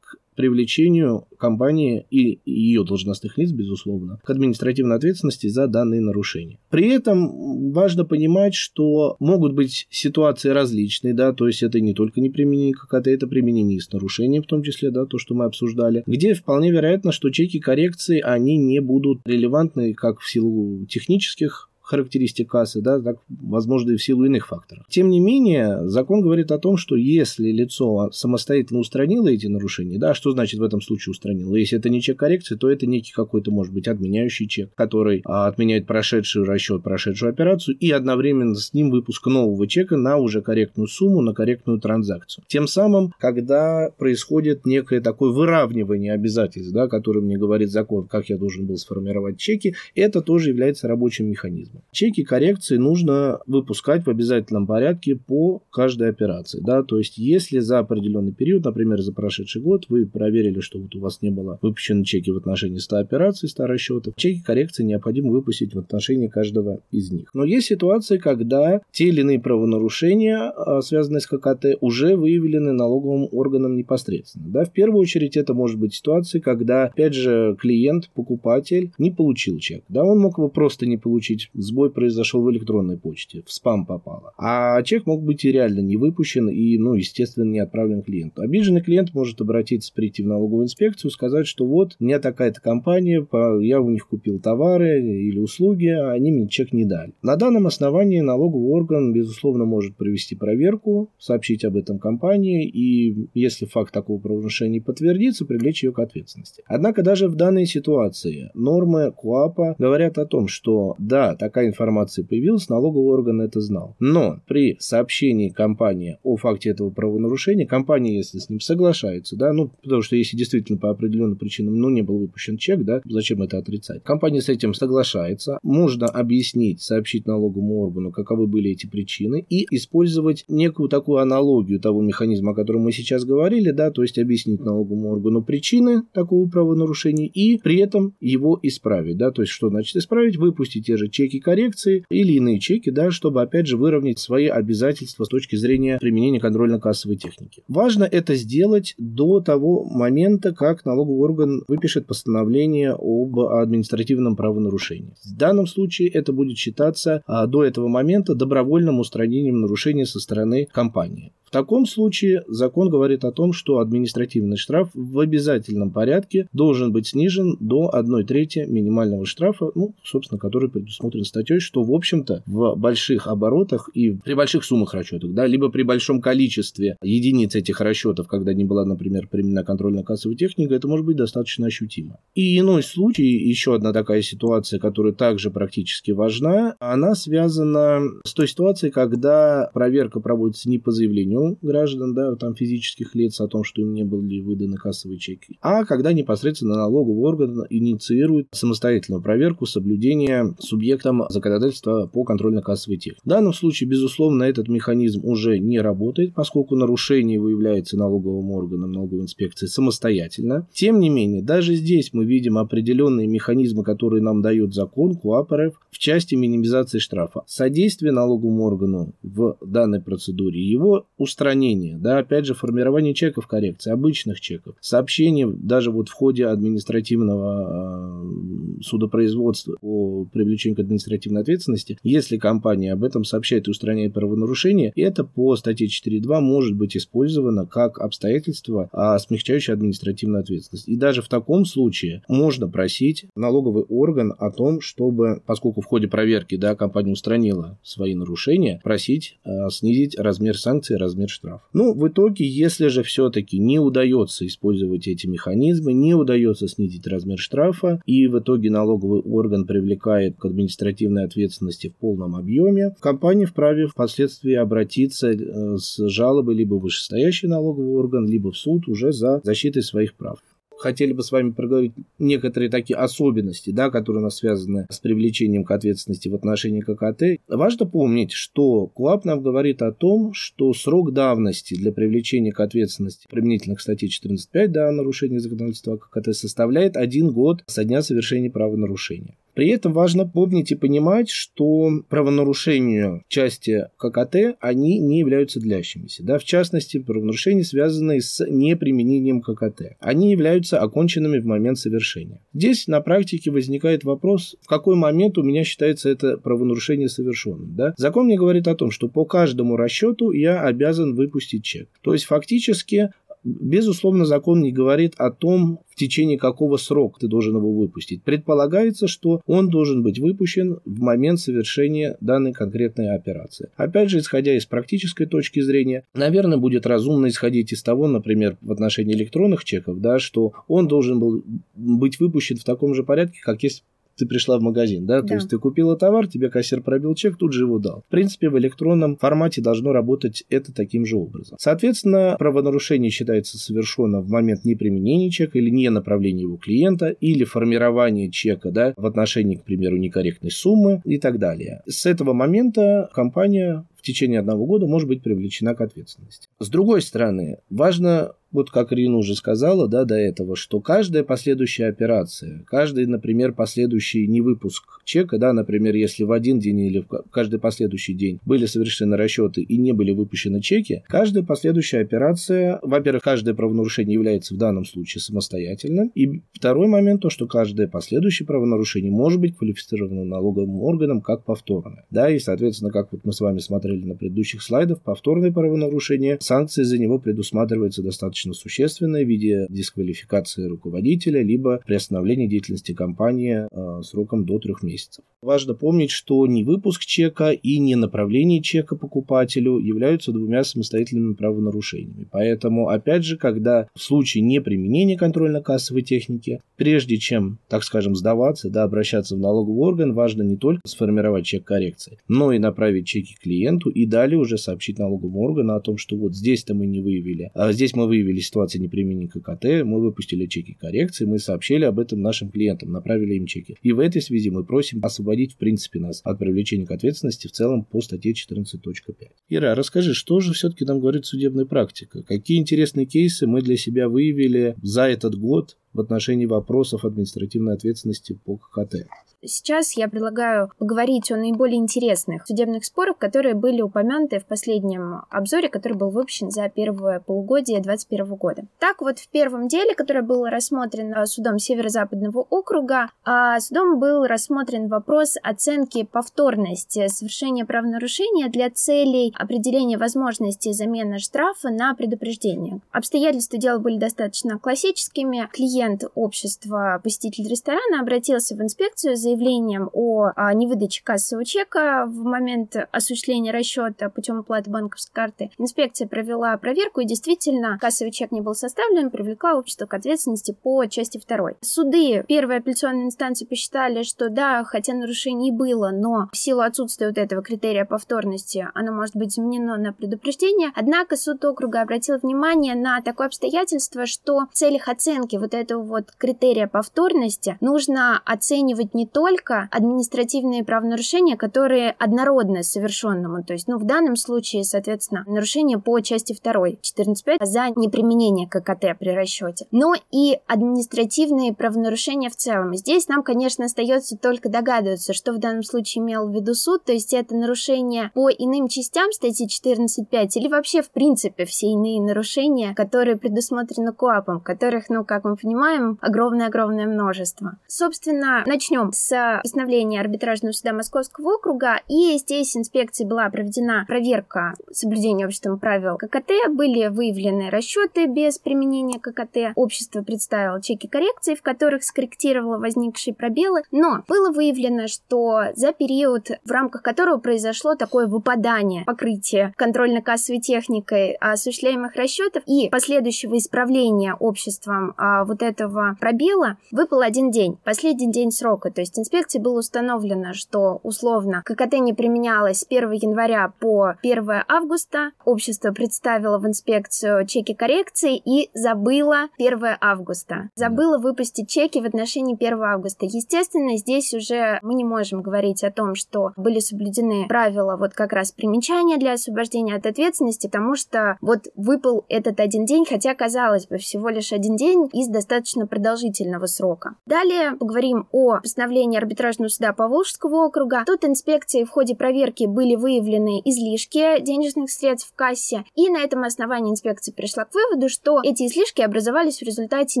привлечению 0.38 1.26
компании 1.36 2.06
и 2.10 2.38
ее 2.44 2.84
должностных 2.84 3.36
лиц, 3.38 3.50
безусловно, 3.50 4.20
к 4.22 4.30
административной 4.30 4.94
ответственности 4.94 5.48
за 5.48 5.66
данные 5.66 6.00
нарушения. 6.00 6.60
При 6.70 6.88
этом 6.90 7.72
важно 7.72 8.04
понимать, 8.04 8.54
что 8.54 9.16
могут 9.18 9.54
быть 9.54 9.88
ситуации 9.90 10.50
различные, 10.50 11.12
да, 11.12 11.32
то 11.32 11.48
есть 11.48 11.64
это 11.64 11.80
не 11.80 11.92
только 11.92 12.20
не 12.20 12.30
применение 12.30 12.72
ККТ, 12.72 13.08
это 13.08 13.26
применение 13.26 13.80
с 13.80 13.90
нарушением, 13.92 14.44
в 14.44 14.46
том 14.46 14.62
числе, 14.62 14.92
да, 14.92 15.06
то, 15.06 15.18
что 15.18 15.34
мы 15.34 15.44
обсуждали, 15.44 16.04
где 16.06 16.34
вполне 16.34 16.70
вероятно, 16.70 17.10
что 17.10 17.30
чеки 17.30 17.58
коррекции, 17.58 18.20
они 18.20 18.58
не 18.58 18.80
будут 18.80 19.22
релевантны 19.24 19.92
как 19.92 20.20
в 20.20 20.30
силу 20.30 20.86
технических 20.86 21.67
характеристик 21.88 22.50
кассы, 22.50 22.82
да, 22.82 23.00
так, 23.00 23.16
возможно, 23.28 23.92
и 23.92 23.96
в 23.96 24.02
силу 24.02 24.24
иных 24.24 24.48
факторов. 24.48 24.84
Тем 24.88 25.08
не 25.08 25.20
менее, 25.20 25.88
закон 25.88 26.20
говорит 26.20 26.52
о 26.52 26.58
том, 26.58 26.76
что 26.76 26.96
если 26.96 27.50
лицо 27.50 28.10
самостоятельно 28.12 28.80
устранило 28.80 29.28
эти 29.28 29.46
нарушения, 29.46 29.98
да, 29.98 30.12
что 30.12 30.32
значит 30.32 30.60
в 30.60 30.62
этом 30.62 30.82
случае 30.82 31.12
устранило? 31.12 31.54
Если 31.56 31.78
это 31.78 31.88
не 31.88 32.02
чек 32.02 32.18
коррекции, 32.18 32.56
то 32.56 32.70
это 32.70 32.86
некий 32.86 33.12
какой-то, 33.12 33.50
может 33.50 33.72
быть, 33.72 33.88
отменяющий 33.88 34.46
чек, 34.46 34.70
который 34.74 35.22
а, 35.24 35.46
отменяет 35.46 35.86
прошедший 35.86 36.44
расчет, 36.44 36.82
прошедшую 36.82 37.30
операцию, 37.30 37.76
и 37.78 37.90
одновременно 37.90 38.54
с 38.54 38.74
ним 38.74 38.90
выпуск 38.90 39.26
нового 39.26 39.66
чека 39.66 39.96
на 39.96 40.18
уже 40.18 40.42
корректную 40.42 40.88
сумму, 40.88 41.22
на 41.22 41.32
корректную 41.32 41.80
транзакцию. 41.80 42.44
Тем 42.48 42.66
самым, 42.66 43.14
когда 43.18 43.90
происходит 43.96 44.66
некое 44.66 45.00
такое 45.00 45.32
выравнивание 45.32 46.12
обязательств, 46.12 46.72
да, 46.72 46.86
которое 46.86 47.20
мне 47.20 47.38
говорит 47.38 47.70
закон, 47.70 48.06
как 48.06 48.28
я 48.28 48.36
должен 48.36 48.66
был 48.66 48.76
сформировать 48.76 49.38
чеки, 49.38 49.74
это 49.94 50.20
тоже 50.20 50.50
является 50.50 50.86
рабочим 50.88 51.26
механизмом. 51.30 51.77
Чеки 51.92 52.22
коррекции 52.22 52.76
нужно 52.76 53.40
выпускать 53.46 54.06
в 54.06 54.10
обязательном 54.10 54.66
порядке 54.66 55.16
по 55.16 55.62
каждой 55.70 56.08
операции. 56.08 56.60
Да? 56.62 56.82
То 56.82 56.98
есть, 56.98 57.18
если 57.18 57.58
за 57.58 57.78
определенный 57.78 58.32
период, 58.32 58.64
например, 58.64 59.00
за 59.00 59.12
прошедший 59.12 59.62
год, 59.62 59.86
вы 59.88 60.06
проверили, 60.06 60.60
что 60.60 60.78
вот 60.78 60.94
у 60.94 61.00
вас 61.00 61.22
не 61.22 61.30
было 61.30 61.58
выпущены 61.62 62.04
чеки 62.04 62.30
в 62.30 62.36
отношении 62.36 62.78
100 62.78 62.96
операций, 62.96 63.48
100 63.48 63.66
расчетов, 63.66 64.14
чеки 64.16 64.42
коррекции 64.42 64.82
необходимо 64.84 65.30
выпустить 65.30 65.74
в 65.74 65.78
отношении 65.78 66.28
каждого 66.28 66.80
из 66.90 67.10
них. 67.10 67.30
Но 67.34 67.44
есть 67.44 67.66
ситуации, 67.66 68.18
когда 68.18 68.80
те 68.92 69.08
или 69.08 69.20
иные 69.20 69.40
правонарушения, 69.40 70.50
а, 70.50 70.80
связанные 70.82 71.20
с 71.20 71.26
ККТ, 71.26 71.76
уже 71.80 72.16
выявлены 72.16 72.72
налоговым 72.72 73.28
органом 73.32 73.76
непосредственно. 73.76 74.46
Да? 74.48 74.64
В 74.64 74.72
первую 74.72 75.00
очередь 75.00 75.36
это 75.36 75.54
может 75.54 75.78
быть 75.78 75.94
ситуация, 75.94 76.40
когда, 76.40 76.84
опять 76.84 77.14
же, 77.14 77.56
клиент, 77.60 78.10
покупатель 78.14 78.92
не 78.98 79.10
получил 79.10 79.58
чек. 79.58 79.84
Да? 79.88 80.04
Он 80.04 80.18
мог 80.18 80.38
его 80.38 80.48
просто 80.48 80.86
не 80.86 80.96
получить 80.96 81.50
сбой 81.68 81.90
произошел 81.90 82.42
в 82.42 82.50
электронной 82.50 82.98
почте, 82.98 83.42
в 83.46 83.52
спам 83.52 83.86
попало. 83.86 84.32
А 84.38 84.82
чек 84.82 85.06
мог 85.06 85.22
быть 85.22 85.44
и 85.44 85.52
реально 85.52 85.80
не 85.80 85.96
выпущен 85.96 86.48
и, 86.48 86.76
ну, 86.78 86.94
естественно, 86.94 87.44
не 87.44 87.60
отправлен 87.60 88.02
клиенту. 88.02 88.42
Обиженный 88.42 88.80
клиент 88.80 89.14
может 89.14 89.40
обратиться, 89.40 89.92
прийти 89.94 90.22
в 90.22 90.26
налоговую 90.26 90.64
инспекцию, 90.64 91.10
сказать, 91.10 91.46
что 91.46 91.66
вот, 91.66 91.96
у 91.98 92.04
меня 92.04 92.18
такая-то 92.18 92.60
компания, 92.60 93.26
я 93.60 93.80
у 93.80 93.90
них 93.90 94.08
купил 94.08 94.40
товары 94.40 95.00
или 95.00 95.38
услуги, 95.38 95.88
а 95.88 96.12
они 96.12 96.32
мне 96.32 96.48
чек 96.48 96.72
не 96.72 96.84
дали. 96.84 97.12
На 97.22 97.36
данном 97.36 97.66
основании 97.66 98.20
налоговый 98.20 98.70
орган, 98.70 99.12
безусловно, 99.12 99.64
может 99.64 99.96
провести 99.96 100.34
проверку, 100.34 101.10
сообщить 101.18 101.64
об 101.64 101.76
этом 101.76 101.98
компании 101.98 102.66
и, 102.68 103.28
если 103.34 103.66
факт 103.66 103.92
такого 103.92 104.18
правонарушения 104.18 104.80
подтвердится, 104.80 105.44
привлечь 105.44 105.84
ее 105.84 105.92
к 105.92 105.98
ответственности. 105.98 106.62
Однако 106.66 107.02
даже 107.02 107.28
в 107.28 107.34
данной 107.34 107.66
ситуации 107.66 108.50
нормы 108.54 109.12
КУАПа 109.12 109.76
говорят 109.78 110.18
о 110.18 110.26
том, 110.26 110.48
что 110.48 110.94
да, 110.98 111.34
такая 111.34 111.57
такая 111.58 111.68
информация 111.68 112.24
появилась, 112.24 112.68
налоговый 112.68 113.12
орган 113.12 113.40
это 113.40 113.60
знал. 113.60 113.96
Но 113.98 114.40
при 114.46 114.76
сообщении 114.78 115.48
компании 115.48 116.18
о 116.22 116.36
факте 116.36 116.70
этого 116.70 116.90
правонарушения, 116.90 117.66
компания, 117.66 118.16
если 118.16 118.38
с 118.38 118.48
ним 118.48 118.60
соглашается, 118.60 119.36
да, 119.36 119.52
ну, 119.52 119.72
потому 119.82 120.02
что 120.02 120.14
если 120.14 120.36
действительно 120.36 120.78
по 120.78 120.90
определенным 120.90 121.36
причинам, 121.36 121.74
ну, 121.74 121.90
не 121.90 122.02
был 122.02 122.18
выпущен 122.18 122.58
чек, 122.58 122.84
да, 122.84 123.00
зачем 123.04 123.42
это 123.42 123.58
отрицать? 123.58 124.04
Компания 124.04 124.40
с 124.40 124.48
этим 124.48 124.72
соглашается, 124.72 125.58
можно 125.64 126.06
объяснить, 126.06 126.80
сообщить 126.80 127.26
налоговому 127.26 127.80
органу, 127.80 128.12
каковы 128.12 128.46
были 128.46 128.70
эти 128.70 128.86
причины, 128.86 129.44
и 129.48 129.66
использовать 129.74 130.44
некую 130.46 130.88
такую 130.88 131.18
аналогию 131.18 131.80
того 131.80 132.02
механизма, 132.02 132.52
о 132.52 132.54
котором 132.54 132.82
мы 132.82 132.92
сейчас 132.92 133.24
говорили, 133.24 133.72
да, 133.72 133.90
то 133.90 134.02
есть 134.02 134.18
объяснить 134.18 134.60
налоговому 134.60 135.10
органу 135.10 135.42
причины 135.42 136.02
такого 136.12 136.48
правонарушения 136.48 137.26
и 137.26 137.58
при 137.58 137.78
этом 137.78 138.14
его 138.20 138.60
исправить, 138.62 139.16
да, 139.16 139.32
то 139.32 139.42
есть 139.42 139.52
что 139.52 139.70
значит 139.70 139.96
исправить? 139.96 140.36
Выпустить 140.36 140.86
те 140.86 140.96
же 140.96 141.08
чеки 141.08 141.40
коррекции 141.48 142.04
или 142.10 142.32
иные 142.32 142.60
чеки, 142.60 142.90
да, 142.90 143.10
чтобы, 143.10 143.40
опять 143.40 143.66
же, 143.66 143.78
выровнять 143.78 144.18
свои 144.18 144.48
обязательства 144.48 145.24
с 145.24 145.28
точки 145.28 145.56
зрения 145.56 145.96
применения 145.98 146.40
контрольно-кассовой 146.40 147.16
техники. 147.16 147.62
Важно 147.68 148.04
это 148.04 148.34
сделать 148.34 148.94
до 148.98 149.40
того 149.40 149.84
момента, 149.84 150.52
как 150.52 150.84
налоговый 150.84 151.20
орган 151.20 151.62
выпишет 151.66 152.06
постановление 152.06 152.92
об 152.92 153.40
административном 153.40 154.36
правонарушении. 154.36 155.14
В 155.24 155.36
данном 155.38 155.66
случае 155.66 156.08
это 156.08 156.34
будет 156.34 156.58
считаться 156.58 157.22
а, 157.26 157.46
до 157.46 157.64
этого 157.64 157.88
момента 157.88 158.34
добровольным 158.34 159.00
устранением 159.00 159.62
нарушения 159.62 160.04
со 160.04 160.20
стороны 160.20 160.68
компании. 160.70 161.32
В 161.48 161.50
таком 161.50 161.86
случае 161.86 162.44
закон 162.46 162.90
говорит 162.90 163.24
о 163.24 163.32
том, 163.32 163.54
что 163.54 163.78
административный 163.78 164.58
штраф 164.58 164.90
в 164.92 165.18
обязательном 165.18 165.90
порядке 165.90 166.46
должен 166.52 166.92
быть 166.92 167.06
снижен 167.06 167.56
до 167.58 167.88
1 167.94 168.26
трети 168.26 168.66
минимального 168.68 169.24
штрафа, 169.24 169.70
ну, 169.74 169.94
собственно, 170.04 170.38
который 170.38 170.68
предусмотрен 170.68 171.24
статьей, 171.24 171.37
что, 171.60 171.82
в 171.82 171.92
общем-то, 171.92 172.42
в 172.46 172.74
больших 172.76 173.26
оборотах 173.26 173.90
и 173.94 174.10
при 174.10 174.34
больших 174.34 174.64
суммах 174.64 174.94
расчетов, 174.94 175.32
да, 175.32 175.46
либо 175.46 175.70
при 175.70 175.82
большом 175.82 176.20
количестве 176.20 176.96
единиц 177.02 177.54
этих 177.54 177.80
расчетов, 177.80 178.28
когда 178.28 178.52
не 178.52 178.64
была, 178.64 178.84
например, 178.84 179.28
применена 179.28 179.64
контрольно-кассовая 179.64 180.36
техника, 180.36 180.74
это 180.74 180.88
может 180.88 181.06
быть 181.06 181.16
достаточно 181.16 181.66
ощутимо. 181.66 182.18
И 182.34 182.58
иной 182.58 182.82
случай, 182.82 183.24
еще 183.24 183.74
одна 183.74 183.92
такая 183.92 184.22
ситуация, 184.22 184.78
которая 184.78 185.12
также 185.12 185.50
практически 185.50 186.10
важна, 186.10 186.76
она 186.80 187.14
связана 187.14 188.00
с 188.24 188.32
той 188.32 188.48
ситуацией, 188.48 188.92
когда 188.92 189.70
проверка 189.72 190.20
проводится 190.20 190.68
не 190.68 190.78
по 190.78 190.90
заявлению 190.90 191.58
граждан, 191.62 192.14
да, 192.14 192.34
там 192.36 192.54
физических 192.54 193.14
лиц 193.14 193.40
о 193.40 193.48
том, 193.48 193.64
что 193.64 193.82
им 193.82 193.92
не 193.92 194.04
были 194.04 194.40
выданы 194.40 194.76
кассовые 194.76 195.18
чеки, 195.18 195.58
а 195.60 195.84
когда 195.84 196.12
непосредственно 196.12 196.76
налоговый 196.76 197.22
орган 197.22 197.64
инициирует 197.70 198.48
самостоятельную 198.52 199.22
проверку 199.22 199.66
соблюдения 199.66 200.54
субъектом 200.58 201.17
законодательства 201.28 202.06
по 202.06 202.24
контрольно-кассовой 202.24 202.98
технике. 202.98 203.22
В 203.24 203.28
данном 203.28 203.52
случае, 203.52 203.88
безусловно, 203.88 204.44
этот 204.44 204.68
механизм 204.68 205.24
уже 205.24 205.58
не 205.58 205.80
работает, 205.80 206.34
поскольку 206.34 206.76
нарушение 206.76 207.40
выявляется 207.40 207.96
налоговым 207.96 208.50
органом 208.50 208.92
налоговой 208.92 209.22
инспекции 209.22 209.66
самостоятельно. 209.66 210.68
Тем 210.72 211.00
не 211.00 211.08
менее, 211.08 211.42
даже 211.42 211.74
здесь 211.74 212.10
мы 212.12 212.24
видим 212.24 212.58
определенные 212.58 213.26
механизмы, 213.26 213.82
которые 213.84 214.22
нам 214.22 214.42
дает 214.42 214.74
закон 214.74 215.14
КУАП 215.14 215.48
в 215.90 215.98
части 215.98 216.34
минимизации 216.34 216.98
штрафа. 216.98 217.42
Содействие 217.46 218.12
налоговому 218.12 218.64
органу 218.64 219.14
в 219.22 219.56
данной 219.64 220.00
процедуре, 220.00 220.60
его 220.60 221.06
устранение, 221.16 221.96
да, 221.98 222.18
опять 222.18 222.44
же, 222.44 222.54
формирование 222.54 223.14
чеков 223.14 223.46
коррекции, 223.46 223.90
обычных 223.90 224.40
чеков, 224.40 224.74
сообщение 224.80 225.46
даже 225.46 225.90
вот 225.90 226.08
в 226.08 226.12
ходе 226.12 226.46
административного 226.46 228.22
э, 228.22 228.82
судопроизводства 228.82 229.76
по 229.80 230.26
привлечению 230.32 230.76
к 230.76 230.80
административной 230.80 231.07
ответственности, 231.16 231.98
если 232.02 232.36
компания 232.36 232.92
об 232.92 233.04
этом 233.04 233.24
сообщает 233.24 233.68
и 233.68 233.70
устраняет 233.70 234.14
правонарушение, 234.14 234.92
это 234.96 235.24
по 235.24 235.56
статье 235.56 235.86
4.2 235.86 236.40
может 236.40 236.76
быть 236.76 236.96
использовано 236.96 237.66
как 237.66 237.98
обстоятельство, 237.98 238.88
а, 238.92 239.18
смягчающее 239.18 239.74
административную 239.74 240.40
ответственность. 240.40 240.88
И 240.88 240.96
даже 240.96 241.22
в 241.22 241.28
таком 241.28 241.64
случае 241.64 242.22
можно 242.28 242.68
просить 242.68 243.26
налоговый 243.34 243.84
орган 243.84 244.34
о 244.38 244.50
том, 244.50 244.80
чтобы, 244.80 245.42
поскольку 245.46 245.80
в 245.80 245.86
ходе 245.86 246.08
проверки 246.08 246.56
да, 246.56 246.74
компания 246.74 247.12
устранила 247.12 247.78
свои 247.82 248.14
нарушения, 248.14 248.80
просить 248.82 249.38
э, 249.44 249.68
снизить 249.70 250.18
размер 250.18 250.58
санкций, 250.58 250.96
размер 250.96 251.28
штрафа. 251.28 251.64
Ну, 251.72 251.94
в 251.94 252.08
итоге, 252.08 252.46
если 252.46 252.88
же 252.88 253.02
все-таки 253.02 253.58
не 253.58 253.78
удается 253.78 254.46
использовать 254.46 255.06
эти 255.08 255.26
механизмы, 255.26 255.92
не 255.92 256.14
удается 256.14 256.68
снизить 256.68 257.06
размер 257.06 257.38
штрафа, 257.38 258.00
и 258.06 258.26
в 258.26 258.38
итоге 258.38 258.70
налоговый 258.70 259.20
орган 259.20 259.66
привлекает 259.66 260.36
к 260.36 260.44
административной 260.44 260.97
ответственности 261.06 261.88
в 261.88 261.96
полном 261.96 262.36
объеме, 262.36 262.94
компания 263.00 263.46
вправе 263.46 263.86
впоследствии 263.86 264.54
обратиться 264.54 265.28
э, 265.28 265.76
с 265.78 266.08
жалобой 266.08 266.54
либо 266.54 266.74
в 266.74 266.80
вышестоящий 266.80 267.48
налоговый 267.48 267.94
орган, 267.94 268.26
либо 268.26 268.52
в 268.52 268.56
суд 268.56 268.88
уже 268.88 269.12
за 269.12 269.40
защитой 269.44 269.82
своих 269.82 270.14
прав 270.14 270.38
хотели 270.78 271.12
бы 271.12 271.22
с 271.22 271.32
вами 271.32 271.50
проговорить 271.50 271.92
некоторые 272.18 272.70
такие 272.70 272.96
особенности, 272.96 273.70
да, 273.70 273.90
которые 273.90 274.20
у 274.20 274.24
нас 274.24 274.36
связаны 274.36 274.86
с 274.90 274.98
привлечением 275.00 275.64
к 275.64 275.70
ответственности 275.70 276.28
в 276.28 276.34
отношении 276.34 276.80
ККТ. 276.80 277.40
Важно 277.48 277.86
помнить, 277.86 278.32
что 278.32 278.86
КУАП 278.86 279.24
нам 279.24 279.42
говорит 279.42 279.82
о 279.82 279.92
том, 279.92 280.32
что 280.32 280.72
срок 280.72 281.12
давности 281.12 281.74
для 281.74 281.92
привлечения 281.92 282.52
к 282.52 282.60
ответственности 282.60 283.26
применительно 283.28 283.76
к 283.76 283.80
статье 283.80 284.08
14.5, 284.08 284.68
да, 284.68 284.90
нарушение 284.90 285.40
законодательства 285.40 285.96
ККТ 285.96 286.34
составляет 286.34 286.96
один 286.96 287.30
год 287.32 287.62
со 287.66 287.84
дня 287.84 288.02
совершения 288.02 288.50
правонарушения. 288.50 289.36
При 289.58 289.70
этом 289.70 289.92
важно 289.92 290.24
помнить 290.24 290.70
и 290.70 290.76
понимать, 290.76 291.30
что 291.30 291.90
правонарушения 292.08 293.24
части 293.26 293.86
ККТ, 293.96 294.56
они 294.60 295.00
не 295.00 295.18
являются 295.18 295.58
длящимися. 295.58 296.22
Да? 296.22 296.38
В 296.38 296.44
частности, 296.44 297.00
правонарушения, 297.00 297.64
связанные 297.64 298.20
с 298.20 298.46
неприменением 298.48 299.42
ККТ. 299.42 299.96
Они 299.98 300.30
являются 300.30 300.78
оконченными 300.78 301.40
в 301.40 301.44
момент 301.44 301.76
совершения. 301.76 302.40
Здесь 302.54 302.86
на 302.86 303.00
практике 303.00 303.50
возникает 303.50 304.04
вопрос, 304.04 304.54
в 304.62 304.68
какой 304.68 304.94
момент 304.94 305.38
у 305.38 305.42
меня 305.42 305.64
считается 305.64 306.08
это 306.08 306.36
правонарушение 306.36 307.08
совершенным. 307.08 307.74
Да? 307.74 307.94
Закон 307.96 308.26
мне 308.26 308.38
говорит 308.38 308.68
о 308.68 308.76
том, 308.76 308.92
что 308.92 309.08
по 309.08 309.24
каждому 309.24 309.74
расчету 309.74 310.30
я 310.30 310.62
обязан 310.62 311.16
выпустить 311.16 311.64
чек. 311.64 311.88
То 312.02 312.12
есть 312.12 312.26
фактически 312.26 313.10
Безусловно, 313.44 314.24
закон 314.24 314.62
не 314.62 314.72
говорит 314.72 315.14
о 315.18 315.30
том, 315.30 315.80
в 315.88 315.96
течение 315.96 316.38
какого 316.38 316.76
срока 316.76 317.20
ты 317.20 317.28
должен 317.28 317.56
его 317.56 317.72
выпустить. 317.72 318.22
Предполагается, 318.22 319.08
что 319.08 319.40
он 319.46 319.68
должен 319.68 320.02
быть 320.02 320.18
выпущен 320.18 320.78
в 320.84 321.00
момент 321.00 321.40
совершения 321.40 322.16
данной 322.20 322.52
конкретной 322.52 323.14
операции. 323.14 323.70
Опять 323.76 324.10
же, 324.10 324.18
исходя 324.18 324.56
из 324.56 324.66
практической 324.66 325.26
точки 325.26 325.60
зрения, 325.60 326.04
наверное, 326.14 326.58
будет 326.58 326.86
разумно 326.86 327.28
исходить 327.28 327.72
из 327.72 327.82
того, 327.82 328.06
например, 328.06 328.58
в 328.60 328.72
отношении 328.72 329.14
электронных 329.14 329.64
чеков, 329.64 329.98
да, 329.98 330.18
что 330.18 330.52
он 330.66 330.88
должен 330.88 331.20
был 331.20 331.44
быть 331.74 332.20
выпущен 332.20 332.56
в 332.56 332.64
таком 332.64 332.94
же 332.94 333.02
порядке, 333.04 333.40
как 333.42 333.62
есть 333.62 333.84
ты 334.18 334.26
пришла 334.26 334.58
в 334.58 334.62
магазин, 334.62 335.06
да? 335.06 335.22
да, 335.22 335.28
то 335.28 335.34
есть 335.34 335.48
ты 335.48 335.58
купила 335.58 335.96
товар, 335.96 336.26
тебе 336.26 336.50
кассир 336.50 336.82
пробил 336.82 337.14
чек, 337.14 337.36
тут 337.36 337.52
же 337.52 337.64
его 337.64 337.78
дал. 337.78 338.02
В 338.08 338.10
принципе, 338.10 338.50
в 338.50 338.58
электронном 338.58 339.16
формате 339.16 339.62
должно 339.62 339.92
работать 339.92 340.44
это 340.50 340.72
таким 340.74 341.06
же 341.06 341.16
образом. 341.16 341.56
Соответственно, 341.60 342.36
правонарушение 342.38 343.10
считается 343.10 343.58
совершенно 343.58 344.20
в 344.20 344.28
момент 344.28 344.64
неприменения 344.64 345.30
чека 345.30 345.58
или 345.58 345.70
не 345.70 345.88
направления 345.90 346.42
его 346.42 346.56
клиента, 346.56 347.08
или 347.08 347.44
формирования 347.44 348.30
чека, 348.30 348.70
да, 348.70 348.92
в 348.96 349.06
отношении, 349.06 349.56
к 349.56 349.64
примеру, 349.64 349.96
некорректной 349.96 350.50
суммы 350.50 351.00
и 351.04 351.18
так 351.18 351.38
далее. 351.38 351.82
С 351.86 352.06
этого 352.06 352.32
момента 352.32 353.08
компания 353.12 353.84
в 353.98 354.02
течение 354.02 354.40
одного 354.40 354.64
года 354.66 354.86
может 354.86 355.08
быть 355.08 355.22
привлечена 355.22 355.74
к 355.74 355.80
ответственности. 355.80 356.48
С 356.60 356.68
другой 356.68 357.02
стороны, 357.02 357.58
важно 357.68 358.32
вот 358.50 358.70
как 358.70 358.92
Рина 358.92 359.16
уже 359.16 359.34
сказала, 359.34 359.88
да, 359.88 360.04
до 360.04 360.14
этого, 360.14 360.56
что 360.56 360.80
каждая 360.80 361.22
последующая 361.22 361.86
операция, 361.86 362.64
каждый, 362.66 363.06
например, 363.06 363.52
последующий 363.52 364.26
невыпуск 364.26 365.02
чека, 365.04 365.38
да, 365.38 365.52
например, 365.52 365.94
если 365.94 366.24
в 366.24 366.32
один 366.32 366.58
день 366.58 366.80
или 366.80 367.00
в 367.00 367.24
каждый 367.30 367.60
последующий 367.60 368.14
день 368.14 368.40
были 368.46 368.66
совершены 368.66 369.16
расчеты 369.16 369.62
и 369.62 369.76
не 369.76 369.92
были 369.92 370.12
выпущены 370.12 370.60
чеки, 370.60 371.02
каждая 371.08 371.44
последующая 371.44 372.00
операция, 372.00 372.78
во-первых, 372.82 373.22
каждое 373.22 373.54
правонарушение 373.54 374.14
является 374.14 374.54
в 374.54 374.58
данном 374.58 374.84
случае 374.84 375.20
самостоятельным, 375.20 376.10
и 376.14 376.42
второй 376.52 376.88
момент 376.88 377.22
то, 377.22 377.30
что 377.30 377.46
каждое 377.46 377.86
последующее 377.86 378.46
правонарушение 378.46 379.10
может 379.10 379.40
быть 379.40 379.56
квалифицировано 379.56 380.24
налоговым 380.24 380.80
органом 380.82 381.20
как 381.20 381.44
повторное, 381.44 382.06
да, 382.10 382.30
и, 382.30 382.38
соответственно, 382.38 382.90
как 382.90 383.12
вот 383.12 383.24
мы 383.24 383.32
с 383.32 383.40
вами 383.40 383.58
смотрели 383.58 384.04
на 384.04 384.14
предыдущих 384.14 384.62
слайдах, 384.62 385.02
повторное 385.02 385.52
правонарушение, 385.52 386.38
санкции 386.40 386.82
за 386.82 386.98
него 386.98 387.18
предусматриваются 387.18 388.02
достаточно 388.02 388.37
достаточно 388.38 388.52
существенное 388.54 389.24
в 389.24 389.28
виде 389.28 389.66
дисквалификации 389.68 390.66
руководителя, 390.66 391.42
либо 391.42 391.80
приостановления 391.86 392.48
деятельности 392.48 392.92
компании 392.92 393.66
э, 393.70 394.02
сроком 394.02 394.44
до 394.44 394.58
трех 394.58 394.82
месяцев. 394.82 395.24
Важно 395.42 395.74
помнить, 395.74 396.10
что 396.10 396.46
не 396.46 396.64
выпуск 396.64 397.04
чека 397.04 397.52
и 397.52 397.78
не 397.78 397.94
направление 397.94 398.60
чека 398.60 398.96
покупателю 398.96 399.78
являются 399.78 400.32
двумя 400.32 400.64
самостоятельными 400.64 401.34
правонарушениями. 401.34 402.26
Поэтому, 402.30 402.88
опять 402.88 403.24
же, 403.24 403.36
когда 403.36 403.88
в 403.94 404.02
случае 404.02 404.42
неприменения 404.42 405.16
контрольно-кассовой 405.16 406.02
техники, 406.02 406.60
прежде 406.76 407.18
чем, 407.18 407.58
так 407.68 407.84
скажем, 407.84 408.16
сдаваться, 408.16 408.68
да, 408.68 408.82
обращаться 408.84 409.36
в 409.36 409.38
налоговый 409.38 409.78
орган, 409.78 410.12
важно 410.12 410.42
не 410.42 410.56
только 410.56 410.80
сформировать 410.86 411.44
чек 411.46 411.64
коррекции, 411.64 412.18
но 412.26 412.52
и 412.52 412.58
направить 412.58 413.06
чеки 413.06 413.36
клиенту 413.40 413.90
и 413.90 414.06
далее 414.06 414.38
уже 414.38 414.58
сообщить 414.58 414.98
налоговому 414.98 415.40
органу 415.40 415.74
о 415.74 415.80
том, 415.80 415.98
что 415.98 416.16
вот 416.16 416.34
здесь-то 416.34 416.74
мы 416.74 416.86
не 416.86 417.00
выявили, 417.00 417.50
а 417.54 417.72
здесь 417.72 417.94
мы 417.94 418.06
выявили 418.06 418.27
ситуацию 418.40 418.82
неприменения 418.82 419.28
ККТ, 419.28 419.84
мы 419.84 420.00
выпустили 420.00 420.46
чеки 420.46 420.74
коррекции, 420.74 421.24
мы 421.24 421.38
сообщили 421.38 421.84
об 421.84 421.98
этом 421.98 422.20
нашим 422.20 422.50
клиентам, 422.50 422.92
направили 422.92 423.34
им 423.34 423.46
чеки. 423.46 423.76
И 423.82 423.92
в 423.92 424.00
этой 424.00 424.20
связи 424.22 424.50
мы 424.50 424.64
просим 424.64 425.00
освободить, 425.02 425.54
в 425.54 425.56
принципе, 425.56 426.00
нас 426.00 426.20
от 426.24 426.38
привлечения 426.38 426.86
к 426.86 426.90
ответственности 426.90 427.46
в 427.46 427.52
целом 427.52 427.84
по 427.84 428.00
статье 428.00 428.32
14.5. 428.32 429.28
Ира, 429.48 429.74
расскажи, 429.74 430.14
что 430.14 430.40
же 430.40 430.52
все-таки 430.52 430.84
нам 430.84 431.00
говорит 431.00 431.26
судебная 431.26 431.64
практика? 431.64 432.22
Какие 432.22 432.58
интересные 432.58 433.06
кейсы 433.06 433.46
мы 433.46 433.62
для 433.62 433.76
себя 433.76 434.08
выявили 434.08 434.74
за 434.82 435.08
этот 435.08 435.34
год 435.34 435.76
в 435.92 436.00
отношении 436.00 436.46
вопросов 436.46 437.04
административной 437.04 437.74
ответственности 437.74 438.38
по 438.44 438.56
ККТ? 438.56 439.06
Сейчас 439.44 439.96
я 439.96 440.08
предлагаю 440.08 440.72
поговорить 440.78 441.30
о 441.30 441.36
наиболее 441.36 441.76
интересных 441.76 442.44
судебных 442.44 442.84
спорах, 442.84 443.18
которые 443.18 443.54
были 443.54 443.80
упомянуты 443.80 444.40
в 444.40 444.46
последнем 444.46 445.22
обзоре, 445.30 445.68
который 445.68 445.96
был 445.96 446.10
выпущен 446.10 446.50
за 446.50 446.68
первое 446.68 447.20
полугодие 447.20 447.80
2021 447.80 448.34
года. 448.34 448.62
Так 448.80 449.00
вот, 449.00 449.20
в 449.20 449.28
первом 449.28 449.68
деле, 449.68 449.94
которое 449.94 450.22
было 450.22 450.50
рассмотрено 450.50 451.24
судом 451.26 451.60
Северо-Западного 451.60 452.46
округа, 452.50 453.10
а, 453.24 453.60
судом 453.60 454.00
был 454.00 454.24
рассмотрен 454.24 454.88
вопрос 454.88 455.36
оценки 455.40 456.02
повторности 456.02 457.06
совершения 457.06 457.64
правонарушения 457.64 458.48
для 458.48 458.70
целей 458.70 459.32
определения 459.38 459.98
возможности 459.98 460.72
замены 460.72 461.20
штрафа 461.20 461.70
на 461.70 461.94
предупреждение. 461.94 462.80
Обстоятельства 462.90 463.56
дела 463.56 463.78
были 463.78 463.98
достаточно 463.98 464.58
классическими. 464.58 465.48
Клиент 465.52 465.77
общества, 466.14 467.00
посетитель 467.02 467.48
ресторана, 467.48 468.00
обратился 468.00 468.54
в 468.54 468.62
инспекцию 468.62 469.16
за 469.16 469.28
заявлением 469.28 469.90
о 469.92 470.30
а, 470.34 470.54
невыдаче 470.54 471.02
кассового 471.04 471.44
чека 471.44 472.06
в 472.06 472.22
момент 472.24 472.76
осуществления 472.92 473.52
расчета 473.52 474.08
путем 474.08 474.38
оплаты 474.38 474.70
банковской 474.70 475.12
карты. 475.14 475.50
Инспекция 475.58 476.08
провела 476.08 476.56
проверку, 476.56 477.00
и 477.00 477.06
действительно 477.06 477.78
кассовый 477.78 478.10
чек 478.10 478.32
не 478.32 478.40
был 478.40 478.54
составлен, 478.54 479.10
привлекла 479.10 479.54
общество 479.54 479.86
к 479.86 479.94
ответственности 479.94 480.56
по 480.62 480.86
части 480.86 481.20
2. 481.26 481.50
Суды 481.60 482.24
первой 482.26 482.58
апелляционной 482.58 483.04
инстанции 483.04 483.44
посчитали, 483.44 484.02
что 484.02 484.30
да, 484.30 484.64
хотя 484.64 484.94
нарушений 484.94 485.52
было, 485.52 485.90
но 485.90 486.28
в 486.32 486.36
силу 486.36 486.62
отсутствия 486.62 487.08
вот 487.08 487.18
этого 487.18 487.42
критерия 487.42 487.84
повторности 487.84 488.66
оно 488.74 488.92
может 488.92 489.14
быть 489.14 489.34
заменено 489.34 489.76
на 489.76 489.92
предупреждение. 489.92 490.70
Однако 490.74 491.16
суд 491.16 491.44
округа 491.44 491.82
обратил 491.82 492.18
внимание 492.18 492.74
на 492.74 493.02
такое 493.02 493.26
обстоятельство, 493.26 494.06
что 494.06 494.46
в 494.50 494.54
целях 494.54 494.88
оценки 494.88 495.36
вот 495.36 495.54
этого 495.54 495.67
вот 495.76 496.12
критерия 496.16 496.66
повторности 496.66 497.56
нужно 497.60 498.20
оценивать 498.24 498.94
не 498.94 499.06
то, 499.06 499.18
только 499.18 499.68
административные 499.72 500.62
правонарушения, 500.62 501.36
которые 501.36 501.90
однородны 501.98 502.62
совершенному. 502.62 503.42
То 503.42 503.54
есть, 503.54 503.66
ну, 503.66 503.76
в 503.76 503.84
данном 503.84 504.14
случае, 504.14 504.62
соответственно, 504.62 505.24
нарушение 505.26 505.78
по 505.80 505.98
части 506.00 506.38
2 506.40 506.52
14.5 506.52 507.44
за 507.44 507.68
неприменение 507.74 508.48
ККТ 508.48 508.96
при 508.98 509.10
расчете. 509.10 509.66
Но 509.72 509.94
и 510.12 510.38
административные 510.46 511.52
правонарушения 511.52 512.30
в 512.30 512.36
целом. 512.36 512.76
Здесь 512.76 513.08
нам, 513.08 513.24
конечно, 513.24 513.64
остается 513.64 514.16
только 514.16 514.48
догадываться, 514.48 515.12
что 515.12 515.32
в 515.32 515.38
данном 515.38 515.64
случае 515.64 516.04
имел 516.04 516.28
в 516.28 516.32
виду 516.32 516.54
суд, 516.54 516.84
то 516.84 516.92
есть 516.92 517.12
это 517.12 517.34
нарушение 517.34 518.12
по 518.14 518.30
иным 518.30 518.68
частям 518.68 519.10
статьи 519.10 519.48
14.5 519.48 520.28
или 520.36 520.46
вообще, 520.46 520.82
в 520.82 520.90
принципе, 520.90 521.44
все 521.44 521.66
иные 521.66 522.00
нарушения, 522.00 522.72
которые 522.74 523.16
предусмотрены 523.16 523.92
КОАПом, 523.92 524.40
которых, 524.40 524.88
ну, 524.88 525.04
как 525.04 525.24
мы 525.24 525.36
понимаем, 525.36 525.57
огромное-огромное 526.00 526.86
множество. 526.86 527.56
Собственно, 527.66 528.42
начнем 528.46 528.92
с 528.92 529.40
постановления 529.42 530.00
арбитражного 530.00 530.52
суда 530.52 530.72
Московского 530.72 531.34
округа, 531.34 531.80
и 531.88 532.16
здесь 532.18 532.56
инспекцией 532.56 533.08
была 533.08 533.28
проведена 533.30 533.84
проверка 533.86 534.54
соблюдения 534.72 535.26
обществом 535.26 535.58
правил 535.58 535.96
ККТ, 535.96 536.30
были 536.50 536.88
выявлены 536.88 537.50
расчеты 537.50 538.06
без 538.06 538.38
применения 538.38 538.98
ККТ, 538.98 539.52
общество 539.54 540.02
представило 540.02 540.62
чеки 540.62 540.86
коррекции, 540.86 541.34
в 541.34 541.42
которых 541.42 541.84
скорректировало 541.84 542.58
возникшие 542.58 543.14
пробелы, 543.14 543.62
но 543.70 544.04
было 544.08 544.30
выявлено, 544.32 544.86
что 544.86 545.44
за 545.54 545.72
период, 545.72 546.30
в 546.44 546.50
рамках 546.50 546.82
которого 546.82 547.18
произошло 547.18 547.74
такое 547.74 548.06
выпадание 548.06 548.84
покрытия 548.84 549.52
контрольно-кассовой 549.56 550.40
техникой 550.40 551.12
осуществляемых 551.12 551.94
расчетов 551.96 552.42
и 552.46 552.68
последующего 552.68 553.36
исправления 553.36 554.14
обществом 554.14 554.94
а, 554.96 555.24
вот 555.24 555.42
этого 555.48 555.96
пробела, 556.00 556.58
выпал 556.70 557.00
один 557.00 557.30
день, 557.30 557.58
последний 557.64 558.10
день 558.10 558.30
срока, 558.30 558.70
то 558.70 558.80
есть 558.80 558.98
инспекции 558.98 559.38
было 559.38 559.58
установлено, 559.58 560.34
что 560.34 560.80
условно 560.82 561.42
ККТ 561.44 561.74
не 561.80 561.94
применялось 561.94 562.60
с 562.60 562.66
1 562.68 562.92
января 562.92 563.52
по 563.58 563.94
1 564.02 564.30
августа. 564.48 565.12
Общество 565.24 565.72
представило 565.72 566.38
в 566.38 566.46
инспекцию 566.46 567.26
чеки 567.26 567.54
коррекции 567.54 568.16
и 568.16 568.50
забыло 568.54 569.28
1 569.38 569.58
августа. 569.80 570.50
Забыло 570.54 570.98
выпустить 570.98 571.48
чеки 571.48 571.80
в 571.80 571.86
отношении 571.86 572.34
1 572.34 572.62
августа. 572.62 573.06
Естественно, 573.06 573.76
здесь 573.76 574.12
уже 574.14 574.58
мы 574.62 574.74
не 574.74 574.84
можем 574.84 575.22
говорить 575.22 575.64
о 575.64 575.70
том, 575.70 575.94
что 575.94 576.32
были 576.36 576.60
соблюдены 576.60 577.26
правила 577.28 577.76
вот 577.76 577.94
как 577.94 578.12
раз 578.12 578.32
примечания 578.32 578.98
для 578.98 579.14
освобождения 579.14 579.74
от 579.74 579.86
ответственности, 579.86 580.46
потому 580.46 580.74
что 580.74 581.16
вот 581.20 581.46
выпал 581.56 582.04
этот 582.08 582.40
один 582.40 582.64
день, 582.64 582.84
хотя, 582.88 583.14
казалось 583.14 583.66
бы, 583.66 583.78
всего 583.78 584.08
лишь 584.08 584.32
один 584.32 584.56
день 584.56 584.88
из 584.92 585.08
достаточно 585.08 585.37
продолжительного 585.66 586.46
срока. 586.46 586.96
Далее 587.06 587.52
поговорим 587.52 588.08
о 588.12 588.40
постановлении 588.40 588.98
арбитражного 588.98 589.48
суда 589.48 589.72
Поволжского 589.72 590.46
округа. 590.46 590.84
Тут 590.86 591.04
инспекции 591.04 591.64
в 591.64 591.70
ходе 591.70 591.94
проверки 591.94 592.44
были 592.44 592.76
выявлены 592.76 593.40
излишки 593.44 594.20
денежных 594.20 594.70
средств 594.70 595.10
в 595.12 595.16
кассе, 595.16 595.64
и 595.74 595.88
на 595.88 595.98
этом 595.98 596.24
основании 596.24 596.72
инспекция 596.72 597.12
пришла 597.12 597.44
к 597.44 597.54
выводу, 597.54 597.88
что 597.88 598.20
эти 598.22 598.46
излишки 598.46 598.82
образовались 598.82 599.38
в 599.38 599.42
результате 599.42 600.00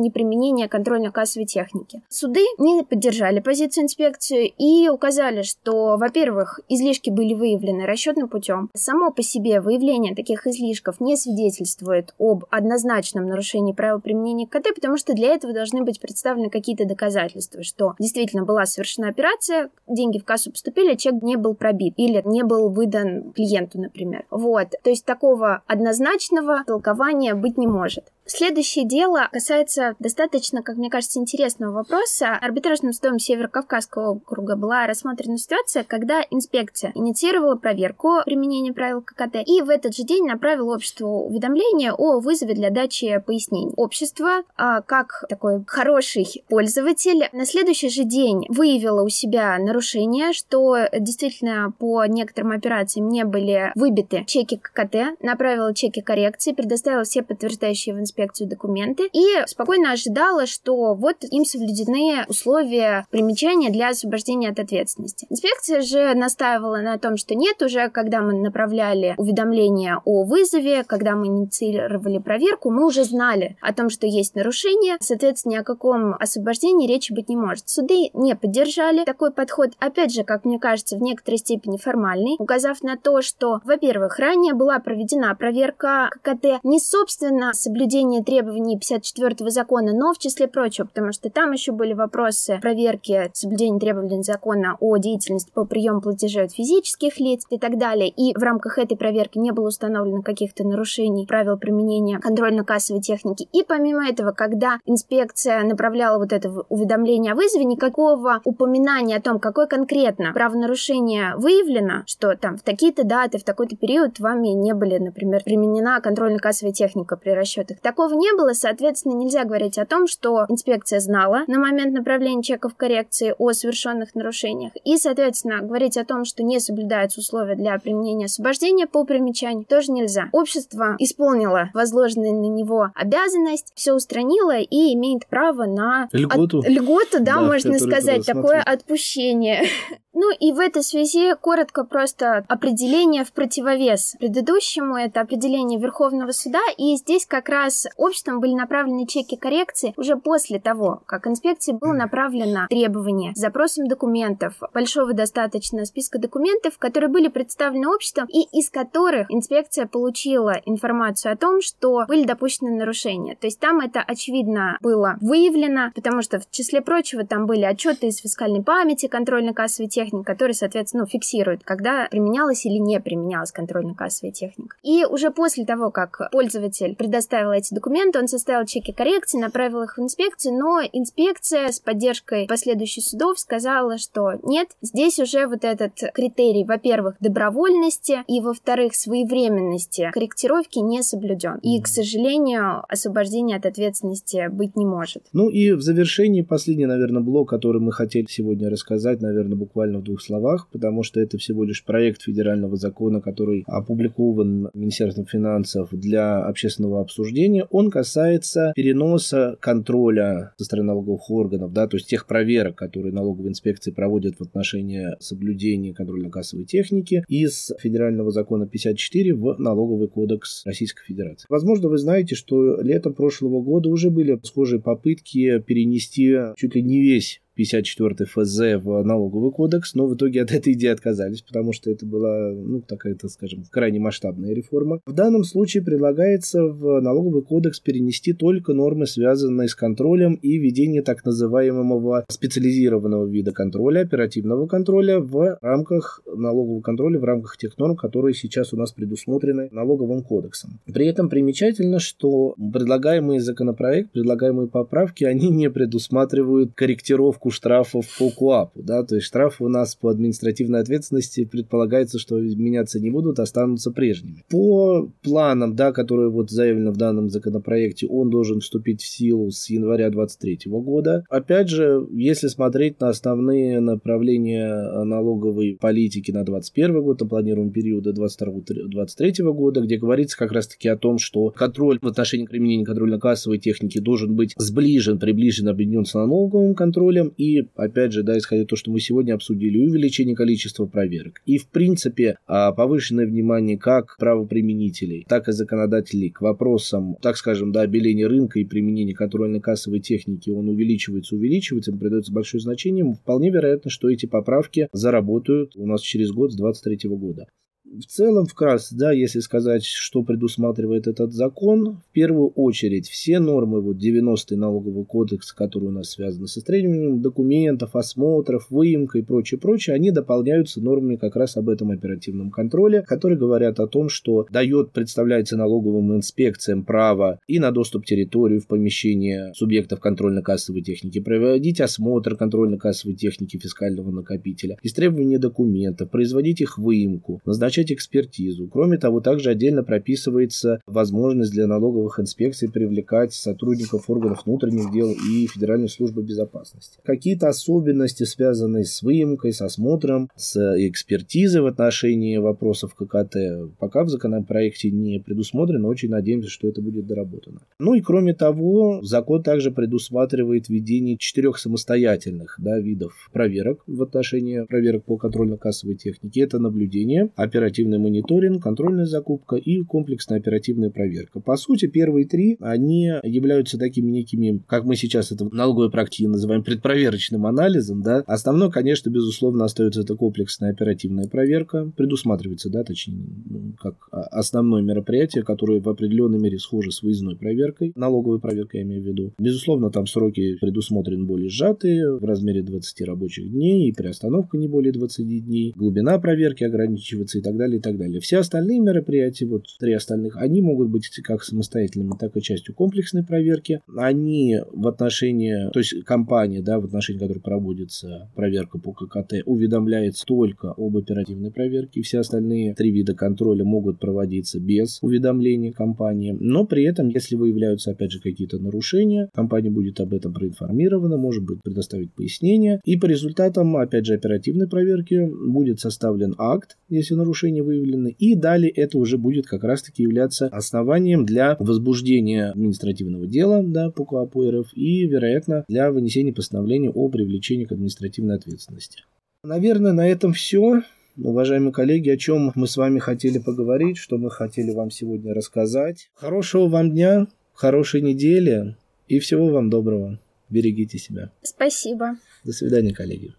неприменения 0.00 0.68
контрольно-кассовой 0.68 1.46
техники. 1.46 2.02
Суды 2.08 2.44
не 2.58 2.82
поддержали 2.82 3.40
позицию 3.40 3.84
инспекции 3.84 4.46
и 4.58 4.88
указали, 4.88 5.42
что, 5.42 5.96
во-первых, 5.96 6.60
излишки 6.68 7.10
были 7.10 7.34
выявлены 7.34 7.86
расчетным 7.86 8.28
путем. 8.28 8.70
Само 8.74 9.10
по 9.10 9.22
себе 9.22 9.60
выявление 9.60 10.14
таких 10.14 10.46
излишков 10.46 11.00
не 11.00 11.16
свидетельствует 11.16 12.14
об 12.18 12.44
однозначном 12.50 13.26
нарушении 13.26 13.72
правил 13.72 14.00
применения 14.00 14.46
КТ, 14.46 14.74
потому 14.74 14.96
что 14.96 15.14
для 15.14 15.27
этого 15.28 15.52
должны 15.52 15.82
быть 15.82 16.00
представлены 16.00 16.50
какие-то 16.50 16.84
доказательства, 16.84 17.62
что 17.62 17.94
действительно 17.98 18.44
была 18.44 18.66
совершена 18.66 19.08
операция, 19.08 19.70
деньги 19.86 20.18
в 20.18 20.24
кассу 20.24 20.50
поступили, 20.50 20.92
а 20.92 20.96
чек 20.96 21.22
не 21.22 21.36
был 21.36 21.54
пробит 21.54 21.94
или 21.96 22.22
не 22.24 22.42
был 22.42 22.68
выдан 22.70 23.32
клиенту, 23.32 23.80
например. 23.80 24.26
Вот. 24.30 24.68
То 24.82 24.90
есть 24.90 25.04
такого 25.04 25.62
однозначного 25.66 26.64
толкования 26.66 27.34
быть 27.34 27.58
не 27.58 27.66
может. 27.66 28.04
Следующее 28.30 28.84
дело 28.84 29.26
касается 29.32 29.96
достаточно, 29.98 30.62
как 30.62 30.76
мне 30.76 30.90
кажется, 30.90 31.18
интересного 31.18 31.72
вопроса. 31.72 32.36
Арбитражным 32.38 32.92
судом 32.92 33.18
Северо-Кавказского 33.18 34.10
округа 34.10 34.54
была 34.54 34.86
рассмотрена 34.86 35.38
ситуация, 35.38 35.82
когда 35.82 36.20
инспекция 36.30 36.92
инициировала 36.94 37.56
проверку 37.56 38.18
применения 38.26 38.74
правил 38.74 39.00
ККТ 39.00 39.36
и 39.46 39.62
в 39.62 39.70
этот 39.70 39.96
же 39.96 40.02
день 40.02 40.26
направила 40.26 40.74
обществу 40.74 41.26
уведомление 41.26 41.94
о 41.94 42.20
вызове 42.20 42.52
для 42.52 42.68
дачи 42.68 43.18
пояснений. 43.26 43.72
Общество, 43.76 44.42
а, 44.58 44.82
как 44.82 45.24
такой 45.30 45.64
хороший 45.66 46.44
пользователь, 46.48 47.30
на 47.32 47.46
следующий 47.46 47.88
же 47.88 48.04
день 48.04 48.44
выявило 48.50 49.04
у 49.04 49.08
себя 49.08 49.56
нарушение, 49.58 50.34
что 50.34 50.76
действительно 50.92 51.72
по 51.78 52.04
некоторым 52.04 52.52
операциям 52.52 53.08
не 53.08 53.24
были 53.24 53.72
выбиты 53.74 54.24
чеки 54.26 54.58
ККТ, 54.58 55.18
направила 55.22 55.72
чеки 55.72 56.02
коррекции, 56.02 56.52
предоставила 56.52 57.04
все 57.04 57.22
подтверждающие 57.22 57.94
в 57.94 57.98
инспекцию 57.98 58.17
инспекцию 58.18 58.48
документы 58.48 59.08
и 59.12 59.46
спокойно 59.46 59.92
ожидала, 59.92 60.46
что 60.46 60.94
вот 60.94 61.16
им 61.20 61.44
соблюдены 61.44 62.24
условия 62.28 63.06
примечания 63.10 63.70
для 63.70 63.90
освобождения 63.90 64.50
от 64.50 64.58
ответственности. 64.58 65.26
Инспекция 65.30 65.80
же 65.82 66.14
настаивала 66.14 66.78
на 66.78 66.98
том, 66.98 67.16
что 67.16 67.34
нет, 67.34 67.62
уже 67.62 67.88
когда 67.90 68.20
мы 68.20 68.34
направляли 68.34 69.14
уведомление 69.16 69.98
о 70.04 70.24
вызове, 70.24 70.84
когда 70.84 71.14
мы 71.14 71.26
инициировали 71.26 72.18
проверку, 72.18 72.70
мы 72.70 72.86
уже 72.86 73.04
знали 73.04 73.56
о 73.60 73.72
том, 73.72 73.88
что 73.88 74.06
есть 74.06 74.34
нарушение, 74.34 74.96
соответственно, 75.00 75.52
ни 75.52 75.56
о 75.56 75.64
каком 75.64 76.14
освобождении 76.14 76.88
речи 76.88 77.12
быть 77.12 77.28
не 77.28 77.36
может. 77.36 77.68
Суды 77.68 78.10
не 78.14 78.34
поддержали 78.34 79.04
такой 79.04 79.30
подход, 79.32 79.70
опять 79.78 80.12
же, 80.12 80.24
как 80.24 80.44
мне 80.44 80.58
кажется, 80.58 80.96
в 80.96 81.02
некоторой 81.02 81.38
степени 81.38 81.76
формальный, 81.76 82.36
указав 82.38 82.82
на 82.82 82.96
то, 82.96 83.22
что, 83.22 83.60
во-первых, 83.64 84.18
ранее 84.18 84.54
была 84.54 84.78
проведена 84.78 85.34
проверка 85.34 86.10
ККТ 86.22 86.60
не 86.64 86.80
собственно 86.80 87.52
соблюдение 87.54 88.07
соблюдение 88.08 88.24
требований 88.24 88.78
54 88.78 89.50
закона, 89.50 89.92
но 89.92 90.12
в 90.12 90.18
числе 90.18 90.48
прочего, 90.48 90.86
потому 90.86 91.12
что 91.12 91.30
там 91.30 91.52
еще 91.52 91.72
были 91.72 91.92
вопросы 91.92 92.58
проверки 92.60 93.30
соблюдения 93.34 93.78
требований 93.78 94.22
закона 94.22 94.76
о 94.80 94.96
деятельности 94.96 95.50
по 95.52 95.64
приему 95.64 96.00
платежей 96.00 96.44
от 96.44 96.52
физических 96.52 97.20
лиц 97.20 97.44
и 97.50 97.58
так 97.58 97.78
далее. 97.78 98.08
И 98.08 98.34
в 98.34 98.42
рамках 98.42 98.78
этой 98.78 98.96
проверки 98.96 99.38
не 99.38 99.52
было 99.52 99.68
установлено 99.68 100.22
каких-то 100.22 100.64
нарушений 100.64 101.26
правил 101.26 101.58
применения 101.58 102.18
контрольно-кассовой 102.18 103.00
техники. 103.00 103.48
И 103.52 103.62
помимо 103.62 104.08
этого, 104.08 104.32
когда 104.32 104.78
инспекция 104.86 105.62
направляла 105.64 106.18
вот 106.18 106.32
это 106.32 106.50
уведомление 106.68 107.32
о 107.32 107.36
вызове, 107.36 107.64
никакого 107.64 108.40
упоминания 108.44 109.16
о 109.16 109.20
том, 109.20 109.38
какое 109.38 109.66
конкретно 109.66 110.32
правонарушение 110.32 111.34
выявлено, 111.36 112.04
что 112.06 112.34
там 112.36 112.56
в 112.56 112.62
такие-то 112.62 113.04
даты, 113.04 113.38
в 113.38 113.44
такой-то 113.44 113.76
период 113.76 114.18
вами 114.18 114.48
не 114.48 114.72
были, 114.74 114.98
например, 114.98 115.42
применена 115.44 116.00
контрольно-кассовая 116.00 116.72
техника 116.72 117.16
при 117.16 117.30
расчетах. 117.30 117.78
Так 117.80 117.97
такого 117.98 118.14
не 118.14 118.32
было, 118.36 118.52
соответственно, 118.52 119.14
нельзя 119.14 119.44
говорить 119.44 119.76
о 119.76 119.84
том, 119.84 120.06
что 120.06 120.46
инспекция 120.48 121.00
знала 121.00 121.42
на 121.48 121.58
момент 121.58 121.92
направления 121.92 122.44
чеков 122.44 122.76
коррекции 122.76 123.34
о 123.36 123.52
совершенных 123.52 124.14
нарушениях. 124.14 124.72
И, 124.84 124.96
соответственно, 124.98 125.62
говорить 125.62 125.96
о 125.96 126.04
том, 126.04 126.24
что 126.24 126.44
не 126.44 126.60
соблюдаются 126.60 127.18
условия 127.18 127.56
для 127.56 127.76
применения 127.80 128.26
освобождения 128.26 128.86
по 128.86 129.02
примечанию, 129.04 129.64
тоже 129.64 129.90
нельзя. 129.90 130.28
Общество 130.30 130.94
исполнило 131.00 131.70
возложенную 131.74 132.34
на 132.34 132.46
него 132.46 132.92
обязанность, 132.94 133.72
все 133.74 133.94
устранило 133.94 134.56
и 134.58 134.94
имеет 134.94 135.26
право 135.26 135.64
на... 135.64 136.08
Льготу. 136.12 136.60
От... 136.60 136.68
Льготу, 136.68 137.18
да, 137.18 137.34
да 137.34 137.40
можно 137.40 137.80
сказать, 137.80 138.24
такое 138.24 138.62
отпущение. 138.62 139.64
Ну 140.20 140.32
и 140.32 140.52
в 140.52 140.58
этой 140.58 140.82
связи 140.82 141.32
коротко 141.40 141.84
просто 141.84 142.44
определение 142.48 143.22
в 143.22 143.32
противовес 143.32 144.16
предыдущему, 144.18 144.96
это 144.96 145.20
определение 145.20 145.78
Верховного 145.78 146.32
суда, 146.32 146.58
и 146.76 146.96
здесь 146.96 147.24
как 147.24 147.48
раз 147.48 147.86
обществом 147.96 148.40
были 148.40 148.54
направлены 148.54 149.06
чеки 149.06 149.36
коррекции 149.36 149.94
уже 149.96 150.16
после 150.16 150.58
того, 150.58 151.02
как 151.06 151.28
инспекции 151.28 151.70
было 151.70 151.92
направлено 151.92 152.66
требование 152.68 153.32
с 153.36 153.38
запросом 153.38 153.86
документов, 153.86 154.54
большого 154.74 155.12
достаточно 155.12 155.84
списка 155.84 156.18
документов, 156.18 156.78
которые 156.78 157.10
были 157.10 157.28
представлены 157.28 157.86
обществом 157.86 158.26
и 158.26 158.40
из 158.58 158.70
которых 158.70 159.30
инспекция 159.30 159.86
получила 159.86 160.60
информацию 160.64 161.32
о 161.32 161.36
том, 161.36 161.60
что 161.60 162.06
были 162.08 162.24
допущены 162.24 162.72
нарушения. 162.72 163.36
То 163.36 163.46
есть 163.46 163.60
там 163.60 163.78
это 163.78 164.00
очевидно 164.00 164.78
было 164.80 165.16
выявлено, 165.20 165.92
потому 165.94 166.22
что 166.22 166.40
в 166.40 166.50
числе 166.50 166.80
прочего 166.80 167.24
там 167.24 167.46
были 167.46 167.62
отчеты 167.62 168.08
из 168.08 168.16
фискальной 168.16 168.64
памяти, 168.64 169.06
контрольно-кассовой 169.06 169.88
техники, 169.88 170.07
техник, 170.08 170.26
который, 170.26 170.52
соответственно, 170.52 171.04
ну, 171.04 171.06
фиксирует, 171.06 171.62
когда 171.64 172.08
применялась 172.10 172.64
или 172.66 172.78
не 172.78 173.00
применялась 173.00 173.52
контрольно-кассовая 173.52 174.32
техника. 174.32 174.76
И 174.82 175.04
уже 175.04 175.30
после 175.30 175.64
того, 175.64 175.90
как 175.90 176.30
пользователь 176.32 176.96
предоставил 176.96 177.52
эти 177.52 177.74
документы, 177.74 178.18
он 178.18 178.28
составил 178.28 178.66
чеки 178.66 178.92
коррекции, 178.92 179.38
направил 179.38 179.82
их 179.82 179.96
в 179.96 180.02
инспекцию, 180.02 180.58
но 180.58 180.80
инспекция 180.92 181.68
с 181.68 181.78
поддержкой 181.78 182.46
последующих 182.46 183.04
судов 183.04 183.38
сказала, 183.38 183.98
что 183.98 184.32
нет, 184.42 184.68
здесь 184.82 185.18
уже 185.18 185.46
вот 185.46 185.64
этот 185.64 185.92
критерий, 186.14 186.64
во-первых, 186.64 187.16
добровольности 187.20 188.24
и, 188.26 188.40
во-вторых, 188.40 188.94
своевременности 188.94 190.10
корректировки 190.12 190.78
не 190.78 191.02
соблюден. 191.02 191.58
И, 191.62 191.80
к 191.80 191.86
сожалению, 191.86 192.84
освобождения 192.88 193.56
от 193.56 193.66
ответственности 193.66 194.48
быть 194.50 194.76
не 194.76 194.86
может. 194.86 195.24
Ну 195.32 195.48
и 195.48 195.72
в 195.72 195.82
завершении 195.82 196.42
последний, 196.42 196.86
наверное, 196.86 197.22
блок, 197.22 197.50
который 197.50 197.80
мы 197.80 197.92
хотели 197.92 198.26
сегодня 198.28 198.70
рассказать, 198.70 199.20
наверное, 199.20 199.56
буквально 199.56 199.97
в 199.98 200.04
двух 200.04 200.20
словах, 200.20 200.68
потому 200.70 201.02
что 201.02 201.20
это 201.20 201.38
всего 201.38 201.64
лишь 201.64 201.84
проект 201.84 202.22
федерального 202.22 202.76
закона, 202.76 203.20
который 203.20 203.64
опубликован 203.66 204.70
Министерством 204.74 205.26
финансов 205.26 205.90
для 205.92 206.44
общественного 206.44 207.00
обсуждения. 207.00 207.66
Он 207.70 207.90
касается 207.90 208.72
переноса 208.74 209.56
контроля 209.60 210.52
со 210.56 210.64
стороны 210.64 210.88
налоговых 210.88 211.30
органов, 211.30 211.72
да, 211.72 211.86
то 211.86 211.96
есть 211.96 212.08
тех 212.08 212.26
проверок, 212.26 212.76
которые 212.76 213.12
налоговые 213.12 213.50
инспекции 213.50 213.90
проводят 213.90 214.36
в 214.38 214.42
отношении 214.42 215.08
соблюдения 215.20 215.92
контрольно-кассовой 215.92 216.64
техники 216.64 217.24
из 217.28 217.72
федерального 217.80 218.30
закона 218.30 218.66
54 218.66 219.34
в 219.34 219.56
налоговый 219.58 220.08
кодекс 220.08 220.62
Российской 220.64 221.04
Федерации. 221.04 221.46
Возможно, 221.48 221.88
вы 221.88 221.98
знаете, 221.98 222.34
что 222.34 222.80
летом 222.80 223.14
прошлого 223.14 223.60
года 223.60 223.88
уже 223.88 224.10
были 224.10 224.38
схожие 224.42 224.80
попытки 224.80 225.58
перенести 225.60 226.36
чуть 226.56 226.74
ли 226.74 226.82
не 226.82 227.00
весь 227.00 227.42
54 227.58 228.24
ФЗ 228.24 228.58
в 228.80 229.02
налоговый 229.02 229.50
кодекс, 229.50 229.94
но 229.96 230.06
в 230.06 230.14
итоге 230.14 230.42
от 230.42 230.52
этой 230.52 230.74
идеи 230.74 230.90
отказались, 230.90 231.42
потому 231.42 231.72
что 231.72 231.90
это 231.90 232.06
была, 232.06 232.52
ну, 232.52 232.80
такая, 232.80 233.16
так 233.16 233.30
скажем, 233.30 233.64
крайне 233.68 233.98
масштабная 233.98 234.54
реформа. 234.54 235.00
В 235.06 235.12
данном 235.12 235.42
случае 235.42 235.82
предлагается 235.82 236.62
в 236.62 237.00
налоговый 237.00 237.42
кодекс 237.42 237.80
перенести 237.80 238.32
только 238.32 238.74
нормы, 238.74 239.06
связанные 239.06 239.66
с 239.66 239.74
контролем 239.74 240.34
и 240.34 240.56
ведение 240.56 241.02
так 241.02 241.24
называемого 241.24 242.24
специализированного 242.30 243.26
вида 243.26 243.50
контроля, 243.50 244.02
оперативного 244.02 244.68
контроля 244.68 245.18
в 245.18 245.58
рамках 245.60 246.20
налогового 246.32 246.80
контроля, 246.80 247.18
в 247.18 247.24
рамках 247.24 247.56
тех 247.56 247.76
норм, 247.76 247.96
которые 247.96 248.34
сейчас 248.34 248.72
у 248.72 248.76
нас 248.76 248.92
предусмотрены 248.92 249.68
налоговым 249.72 250.22
кодексом. 250.22 250.78
При 250.86 251.08
этом 251.08 251.28
примечательно, 251.28 251.98
что 251.98 252.54
предлагаемые 252.56 253.40
законопроект, 253.40 254.12
предлагаемые 254.12 254.68
поправки, 254.68 255.24
они 255.24 255.48
не 255.48 255.68
предусматривают 255.70 256.74
корректировку 256.74 257.47
ставку 257.48 257.50
штрафов 257.50 258.06
по 258.18 258.30
КУАПу, 258.30 258.82
да, 258.82 259.02
то 259.04 259.16
есть 259.16 259.26
штрафы 259.26 259.64
у 259.64 259.68
нас 259.68 259.94
по 259.94 260.10
административной 260.10 260.80
ответственности 260.80 261.44
предполагается, 261.44 262.18
что 262.18 262.40
меняться 262.40 263.00
не 263.00 263.10
будут, 263.10 263.38
останутся 263.38 263.90
прежними. 263.90 264.44
По 264.48 265.10
планам, 265.22 265.74
да, 265.74 265.92
которые 265.92 266.30
вот 266.30 266.50
заявлены 266.50 266.90
в 266.90 266.96
данном 266.96 267.28
законопроекте, 267.28 268.06
он 268.06 268.30
должен 268.30 268.60
вступить 268.60 269.02
в 269.02 269.06
силу 269.06 269.50
с 269.50 269.68
января 269.70 270.10
2023 270.10 270.70
года. 270.72 271.24
Опять 271.28 271.68
же, 271.68 272.06
если 272.12 272.48
смотреть 272.48 273.00
на 273.00 273.08
основные 273.08 273.80
направления 273.80 275.04
налоговой 275.04 275.78
политики 275.80 276.30
на 276.30 276.44
2021 276.44 277.02
год, 277.02 277.20
на 277.20 277.26
планируемый 277.26 277.72
период 277.72 278.04
до 278.04 278.10
2022-2023 278.12 279.52
года, 279.52 279.80
где 279.80 279.96
говорится 279.96 280.38
как 280.38 280.52
раз-таки 280.52 280.88
о 280.88 280.96
том, 280.96 281.18
что 281.18 281.50
контроль 281.50 281.98
в 282.00 282.06
отношении 282.06 282.46
применения 282.46 282.84
контрольно-кассовой 282.84 283.58
техники 283.58 283.98
должен 283.98 284.34
быть 284.34 284.54
сближен, 284.56 285.18
приближен, 285.18 285.68
объединен 285.68 286.04
с 286.04 286.14
налоговым 286.14 286.74
контролем, 286.74 287.32
и, 287.38 287.62
опять 287.76 288.12
же, 288.12 288.22
да, 288.22 288.36
исходя 288.36 288.62
из 288.62 288.66
того, 288.66 288.76
что 288.76 288.90
мы 288.90 289.00
сегодня 289.00 289.32
обсудили, 289.32 289.78
увеличение 289.78 290.34
количества 290.34 290.86
проверок. 290.86 291.40
И, 291.46 291.56
в 291.56 291.68
принципе, 291.68 292.36
а, 292.46 292.72
повышенное 292.72 293.26
внимание 293.26 293.78
как 293.78 294.16
правоприменителей, 294.18 295.24
так 295.28 295.48
и 295.48 295.52
законодателей 295.52 296.30
к 296.30 296.40
вопросам, 296.40 297.16
так 297.22 297.36
скажем, 297.36 297.72
да, 297.72 297.82
обеления 297.82 298.26
рынка 298.26 298.58
и 298.58 298.64
применения 298.64 299.14
контрольно-кассовой 299.14 300.00
техники, 300.00 300.50
он 300.50 300.68
увеличивается, 300.68 301.36
увеличивается, 301.36 301.92
им 301.92 301.98
придается 301.98 302.32
большое 302.32 302.60
значение. 302.60 303.14
Вполне 303.14 303.50
вероятно, 303.50 303.90
что 303.90 304.10
эти 304.10 304.26
поправки 304.26 304.88
заработают 304.92 305.76
у 305.76 305.86
нас 305.86 306.02
через 306.02 306.32
год 306.32 306.52
с 306.52 306.56
2023 306.56 307.08
года. 307.10 307.46
В 307.90 308.04
целом, 308.04 308.44
вкратце, 308.44 308.94
да, 308.94 309.12
если 309.12 309.40
сказать, 309.40 309.82
что 309.82 310.22
предусматривает 310.22 311.06
этот 311.06 311.32
закон, 311.32 312.02
в 312.06 312.12
первую 312.12 312.48
очередь 312.48 313.08
все 313.08 313.38
нормы 313.38 313.80
вот 313.80 313.96
90-й 313.96 314.56
налогового 314.56 315.04
кодекса, 315.04 315.56
которые 315.56 315.88
у 315.90 315.92
нас 315.92 316.10
связаны 316.10 316.48
с 316.48 316.62
требованием 316.62 317.22
документов, 317.22 317.96
осмотров, 317.96 318.66
выемкой 318.70 319.22
и 319.22 319.24
прочее, 319.24 319.58
прочее, 319.58 319.96
они 319.96 320.10
дополняются 320.10 320.82
нормами 320.82 321.16
как 321.16 321.34
раз 321.34 321.56
об 321.56 321.70
этом 321.70 321.90
оперативном 321.90 322.50
контроле, 322.50 323.02
которые 323.02 323.38
говорят 323.38 323.80
о 323.80 323.86
том, 323.86 324.10
что 324.10 324.46
дает, 324.50 324.92
представляется 324.92 325.56
налоговым 325.56 326.14
инспекциям 326.14 326.84
право 326.84 327.40
и 327.46 327.58
на 327.58 327.70
доступ 327.70 328.04
территорию 328.04 328.60
в 328.60 328.66
помещение 328.66 329.52
субъектов 329.54 330.00
контрольно-кассовой 330.00 330.82
техники, 330.82 331.20
проводить 331.20 331.80
осмотр 331.80 332.36
контрольно-кассовой 332.36 333.14
техники 333.14 333.56
фискального 333.56 334.10
накопителя, 334.10 334.76
истребование 334.82 335.38
документов, 335.38 336.10
производить 336.10 336.60
их 336.60 336.76
выемку, 336.76 337.40
назначать 337.46 337.77
назначать 337.78 337.92
экспертизу. 337.92 338.68
Кроме 338.68 338.98
того, 338.98 339.20
также 339.20 339.50
отдельно 339.50 339.82
прописывается 339.82 340.80
возможность 340.86 341.52
для 341.52 341.66
налоговых 341.66 342.20
инспекций 342.20 342.70
привлекать 342.70 343.32
сотрудников 343.32 344.10
органов 344.10 344.42
внутренних 344.46 344.92
дел 344.92 345.10
и 345.10 345.46
Федеральной 345.46 345.88
службы 345.88 346.22
безопасности. 346.22 346.98
Какие-то 347.04 347.48
особенности, 347.48 348.24
связанные 348.24 348.84
с 348.84 349.02
выемкой, 349.02 349.52
с 349.52 349.62
осмотром, 349.62 350.30
с 350.36 350.56
экспертизой 350.88 351.62
в 351.62 351.66
отношении 351.66 352.36
вопросов 352.38 352.94
ККТ, 352.94 353.36
пока 353.78 354.04
в 354.04 354.08
законопроекте 354.08 354.90
не 354.90 355.20
предусмотрено. 355.20 355.88
Очень 355.88 356.10
надеемся, 356.10 356.48
что 356.48 356.68
это 356.68 356.80
будет 356.80 357.06
доработано. 357.06 357.60
Ну 357.78 357.94
и 357.94 358.00
кроме 358.00 358.34
того, 358.34 359.00
закон 359.02 359.42
также 359.42 359.70
предусматривает 359.70 360.68
введение 360.68 361.16
четырех 361.16 361.58
самостоятельных 361.58 362.56
да, 362.58 362.78
видов 362.78 363.30
проверок 363.32 363.82
в 363.86 364.02
отношении 364.02 364.64
проверок 364.66 365.04
по 365.04 365.16
контрольно-кассовой 365.16 365.96
технике. 365.96 366.42
Это 366.42 366.58
наблюдение, 366.58 367.30
оперативное 367.36 367.67
оперативный 367.68 367.98
мониторинг, 367.98 368.62
контрольная 368.62 369.04
закупка 369.04 369.56
и 369.56 369.82
комплексная 369.82 370.38
оперативная 370.38 370.90
проверка. 370.90 371.40
По 371.40 371.56
сути, 371.56 371.86
первые 371.86 372.26
три, 372.26 372.56
они 372.60 373.12
являются 373.22 373.78
такими 373.78 374.10
некими, 374.10 374.62
как 374.66 374.84
мы 374.84 374.96
сейчас 374.96 375.32
это 375.32 375.44
в 375.44 375.52
налоговой 375.52 375.90
практике 375.90 376.28
называем, 376.28 376.64
предпроверочным 376.64 377.46
анализом. 377.46 378.02
Да? 378.02 378.24
Основной, 378.26 378.70
конечно, 378.70 379.10
безусловно, 379.10 379.64
остается 379.64 380.00
это 380.00 380.14
комплексная 380.16 380.70
оперативная 380.70 381.28
проверка. 381.28 381.92
Предусматривается, 381.96 382.70
да, 382.70 382.84
точнее, 382.84 383.28
ну, 383.44 383.74
как 383.80 383.96
основное 384.10 384.82
мероприятие, 384.82 385.44
которое 385.44 385.80
в 385.80 385.88
определенной 385.88 386.38
мере 386.38 386.58
схоже 386.58 386.90
с 386.90 387.02
выездной 387.02 387.36
проверкой, 387.36 387.92
налоговой 387.94 388.40
проверкой 388.40 388.80
я 388.80 388.86
имею 388.86 389.02
в 389.02 389.06
виду. 389.06 389.34
Безусловно, 389.38 389.90
там 389.90 390.06
сроки 390.06 390.56
предусмотрены 390.56 391.24
более 391.24 391.50
сжатые, 391.50 392.16
в 392.16 392.24
размере 392.24 392.62
20 392.62 393.00
рабочих 393.02 393.50
дней, 393.50 393.88
и 393.88 393.92
приостановка 393.92 394.56
не 394.56 394.68
более 394.68 394.92
20 394.92 395.44
дней, 395.44 395.72
глубина 395.76 396.18
проверки 396.18 396.64
ограничивается 396.64 397.38
и 397.38 397.42
так 397.42 397.57
далее, 397.58 397.78
и 397.78 397.82
так 397.82 397.98
далее. 397.98 398.20
Все 398.20 398.38
остальные 398.38 398.80
мероприятия, 398.80 399.46
вот 399.46 399.64
три 399.78 399.92
остальных, 399.92 400.36
они 400.36 400.62
могут 400.62 400.88
быть 400.88 401.08
как 401.22 401.42
самостоятельными, 401.42 402.12
так 402.18 402.36
и 402.36 402.40
частью 402.40 402.74
комплексной 402.74 403.24
проверки. 403.24 403.80
Они 403.96 404.56
в 404.72 404.86
отношении, 404.86 405.70
то 405.72 405.78
есть 405.78 406.04
компания, 406.04 406.62
да, 406.62 406.80
в 406.80 406.84
отношении 406.84 407.18
которой 407.18 407.40
проводится 407.40 408.30
проверка 408.34 408.78
по 408.78 408.92
ККТ, 408.92 409.42
уведомляется 409.44 410.24
только 410.24 410.72
об 410.76 410.96
оперативной 410.96 411.50
проверке. 411.50 412.02
Все 412.02 412.20
остальные 412.20 412.74
три 412.74 412.90
вида 412.90 413.14
контроля 413.14 413.64
могут 413.64 413.98
проводиться 413.98 414.60
без 414.60 414.98
уведомления 415.02 415.72
компании. 415.72 416.36
Но 416.38 416.64
при 416.64 416.84
этом, 416.84 417.08
если 417.08 417.36
выявляются, 417.36 417.90
опять 417.90 418.12
же, 418.12 418.20
какие-то 418.20 418.58
нарушения, 418.58 419.28
компания 419.34 419.70
будет 419.70 420.00
об 420.00 420.14
этом 420.14 420.32
проинформирована, 420.32 421.16
может 421.16 421.44
быть, 421.44 421.62
предоставить 421.62 422.12
пояснение. 422.12 422.80
И 422.84 422.96
по 422.96 423.06
результатам, 423.06 423.76
опять 423.76 424.06
же, 424.06 424.14
оперативной 424.14 424.68
проверки 424.68 425.28
будет 425.28 425.80
составлен 425.80 426.34
акт, 426.38 426.76
если 426.88 427.14
нарушение 427.14 427.47
нарушения 427.48 427.62
выявлены, 427.62 428.14
и 428.18 428.34
далее 428.34 428.70
это 428.70 428.98
уже 428.98 429.18
будет 429.18 429.46
как 429.46 429.64
раз-таки 429.64 430.02
являться 430.02 430.48
основанием 430.48 431.24
для 431.24 431.56
возбуждения 431.58 432.50
административного 432.50 433.26
дела 433.26 433.62
да, 433.62 433.90
по 433.90 434.04
КОАПу 434.04 434.50
РФ 434.50 434.68
и, 434.74 435.06
вероятно, 435.06 435.64
для 435.68 435.90
вынесения 435.90 436.32
постановления 436.32 436.90
о 436.90 437.08
привлечении 437.08 437.64
к 437.64 437.72
административной 437.72 438.36
ответственности. 438.36 439.02
Наверное, 439.44 439.92
на 439.92 440.08
этом 440.08 440.32
все. 440.32 440.82
Уважаемые 441.16 441.72
коллеги, 441.72 442.10
о 442.10 442.16
чем 442.16 442.52
мы 442.54 442.68
с 442.68 442.76
вами 442.76 443.00
хотели 443.00 443.38
поговорить, 443.38 443.96
что 443.96 444.18
мы 444.18 444.30
хотели 444.30 444.70
вам 444.72 444.90
сегодня 444.90 445.34
рассказать. 445.34 446.10
Хорошего 446.14 446.68
вам 446.68 446.92
дня, 446.92 447.26
хорошей 447.54 448.02
недели 448.02 448.76
и 449.08 449.18
всего 449.18 449.48
вам 449.48 449.68
доброго. 449.68 450.20
Берегите 450.48 450.98
себя. 450.98 451.30
Спасибо. 451.42 452.18
До 452.44 452.52
свидания, 452.52 452.94
коллеги. 452.94 453.34